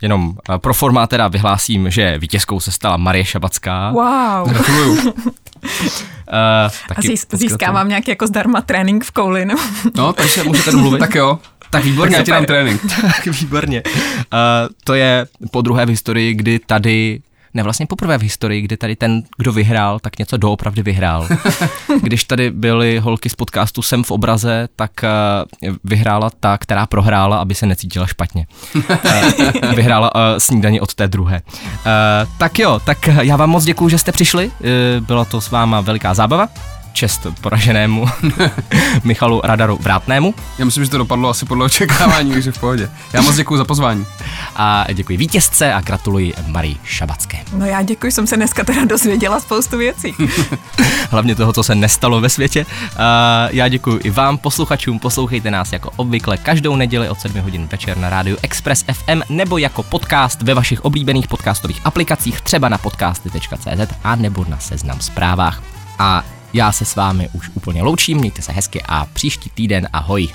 Jenom 0.01 0.27
uh, 0.27 0.57
pro 0.57 0.73
forma 0.73 1.07
teda 1.07 1.27
vyhlásím, 1.27 1.89
že 1.91 2.17
vítězkou 2.17 2.59
se 2.59 2.71
stala 2.71 2.97
Marie 2.97 3.25
Šabacká. 3.25 3.91
Wow. 3.91 4.49
gratuluju. 4.49 4.91
Uh, 5.01 5.11
A 6.95 7.01
zís- 7.01 7.25
získávám 7.37 7.89
nějaký 7.89 8.11
jako 8.11 8.27
zdarma 8.27 8.61
trénink 8.61 9.03
v 9.05 9.11
kouli, 9.11 9.45
no. 9.45 9.55
No, 9.95 10.13
Takže 10.13 10.31
se 10.33 10.43
můžete 10.43 10.71
domluvit. 10.71 10.99
tak 10.99 11.15
jo. 11.15 11.39
tak 11.69 11.83
výborně. 11.83 12.11
Tak 12.11 12.19
já 12.19 12.25
ti 12.25 12.31
dám 12.31 12.45
trénink. 12.45 12.81
Tak 13.01 13.25
výborně. 13.27 13.83
Uh, 13.85 13.91
to 14.83 14.93
je 14.93 15.27
po 15.51 15.61
druhé 15.61 15.85
v 15.85 15.89
historii, 15.89 16.33
kdy 16.33 16.59
tady 16.59 17.19
ne, 17.53 17.63
vlastně 17.63 17.85
poprvé 17.85 18.17
v 18.17 18.21
historii, 18.21 18.61
kdy 18.61 18.77
tady 18.77 18.95
ten, 18.95 19.23
kdo 19.37 19.53
vyhrál, 19.53 19.99
tak 19.99 20.19
něco 20.19 20.37
doopravdy 20.37 20.83
vyhrál. 20.83 21.27
Když 22.01 22.23
tady 22.23 22.51
byly 22.51 22.99
holky 22.99 23.29
z 23.29 23.35
podcastu 23.35 23.81
Sem 23.81 24.03
v 24.03 24.11
obraze, 24.11 24.67
tak 24.75 24.91
uh, 25.63 25.75
vyhrála 25.83 26.29
ta, 26.39 26.57
která 26.57 26.85
prohrála, 26.85 27.37
aby 27.37 27.55
se 27.55 27.65
necítila 27.65 28.07
špatně. 28.07 28.47
Uh, 28.75 29.75
vyhrála 29.75 30.15
uh, 30.15 30.21
snídaní 30.37 30.81
od 30.81 30.93
té 30.93 31.07
druhé. 31.07 31.41
Uh, 31.53 31.81
tak 32.37 32.59
jo, 32.59 32.79
tak 32.85 33.07
já 33.07 33.35
vám 33.35 33.49
moc 33.49 33.63
děkuju, 33.63 33.89
že 33.89 33.97
jste 33.97 34.11
přišli. 34.11 34.51
Byla 34.99 35.25
to 35.25 35.41
s 35.41 35.51
váma 35.51 35.81
veliká 35.81 36.13
zábava. 36.13 36.47
Čest 36.93 37.27
poraženému 37.41 38.05
Michalu 39.03 39.41
Radaru 39.43 39.77
Vrátnému. 39.81 40.33
Já 40.57 40.65
myslím, 40.65 40.83
že 40.83 40.91
to 40.91 40.97
dopadlo 40.97 41.29
asi 41.29 41.45
podle 41.45 41.65
očekávání, 41.65 42.31
takže 42.31 42.51
v 42.51 42.59
pohodě. 42.59 42.89
Já 43.13 43.21
moc 43.21 43.35
děkuji 43.35 43.57
za 43.57 43.65
pozvání. 43.65 44.05
A 44.55 44.85
děkuji 44.93 45.17
vítězce 45.17 45.73
a 45.73 45.81
gratuluji 45.81 46.33
Marii 46.47 46.77
Šabacké. 46.83 47.37
No 47.53 47.65
já 47.65 47.81
děkuji, 47.81 48.11
jsem 48.11 48.27
se 48.27 48.35
dneska 48.35 48.63
teda 48.63 48.85
dozvěděla 48.85 49.39
spoustu 49.39 49.77
věcí. 49.77 50.15
Hlavně 51.11 51.35
toho, 51.35 51.53
co 51.53 51.63
se 51.63 51.75
nestalo 51.75 52.21
ve 52.21 52.29
světě. 52.29 52.65
A 52.97 53.47
já 53.51 53.67
děkuji 53.67 53.99
i 54.03 54.09
vám, 54.09 54.37
posluchačům. 54.37 54.99
Poslouchejte 54.99 55.51
nás 55.51 55.73
jako 55.73 55.91
obvykle 55.95 56.37
každou 56.37 56.75
neděli 56.75 57.09
od 57.09 57.21
7 57.21 57.41
hodin 57.41 57.67
večer 57.71 57.97
na 57.97 58.09
rádiu 58.09 58.37
Express 58.41 58.85
FM 58.93 59.21
nebo 59.29 59.57
jako 59.57 59.83
podcast 59.83 60.41
ve 60.41 60.53
vašich 60.53 60.85
oblíbených 60.85 61.27
podcastových 61.27 61.81
aplikacích, 61.85 62.41
třeba 62.41 62.69
na 62.69 62.77
podcasty.cz 62.77 63.93
a 64.03 64.15
nebo 64.15 64.45
na 64.47 64.59
seznam 64.59 64.99
zprávách. 64.99 65.63
A 65.99 66.23
já 66.53 66.71
se 66.71 66.85
s 66.85 66.95
vámi 66.95 67.29
už 67.33 67.49
úplně 67.53 67.83
loučím, 67.83 68.17
mějte 68.17 68.41
se 68.41 68.51
hezky 68.51 68.81
a 68.87 69.05
příští 69.05 69.49
týden 69.49 69.87
ahoj. 69.93 70.27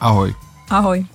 Ahoj. 0.00 0.34
Ahoj. 0.70 1.06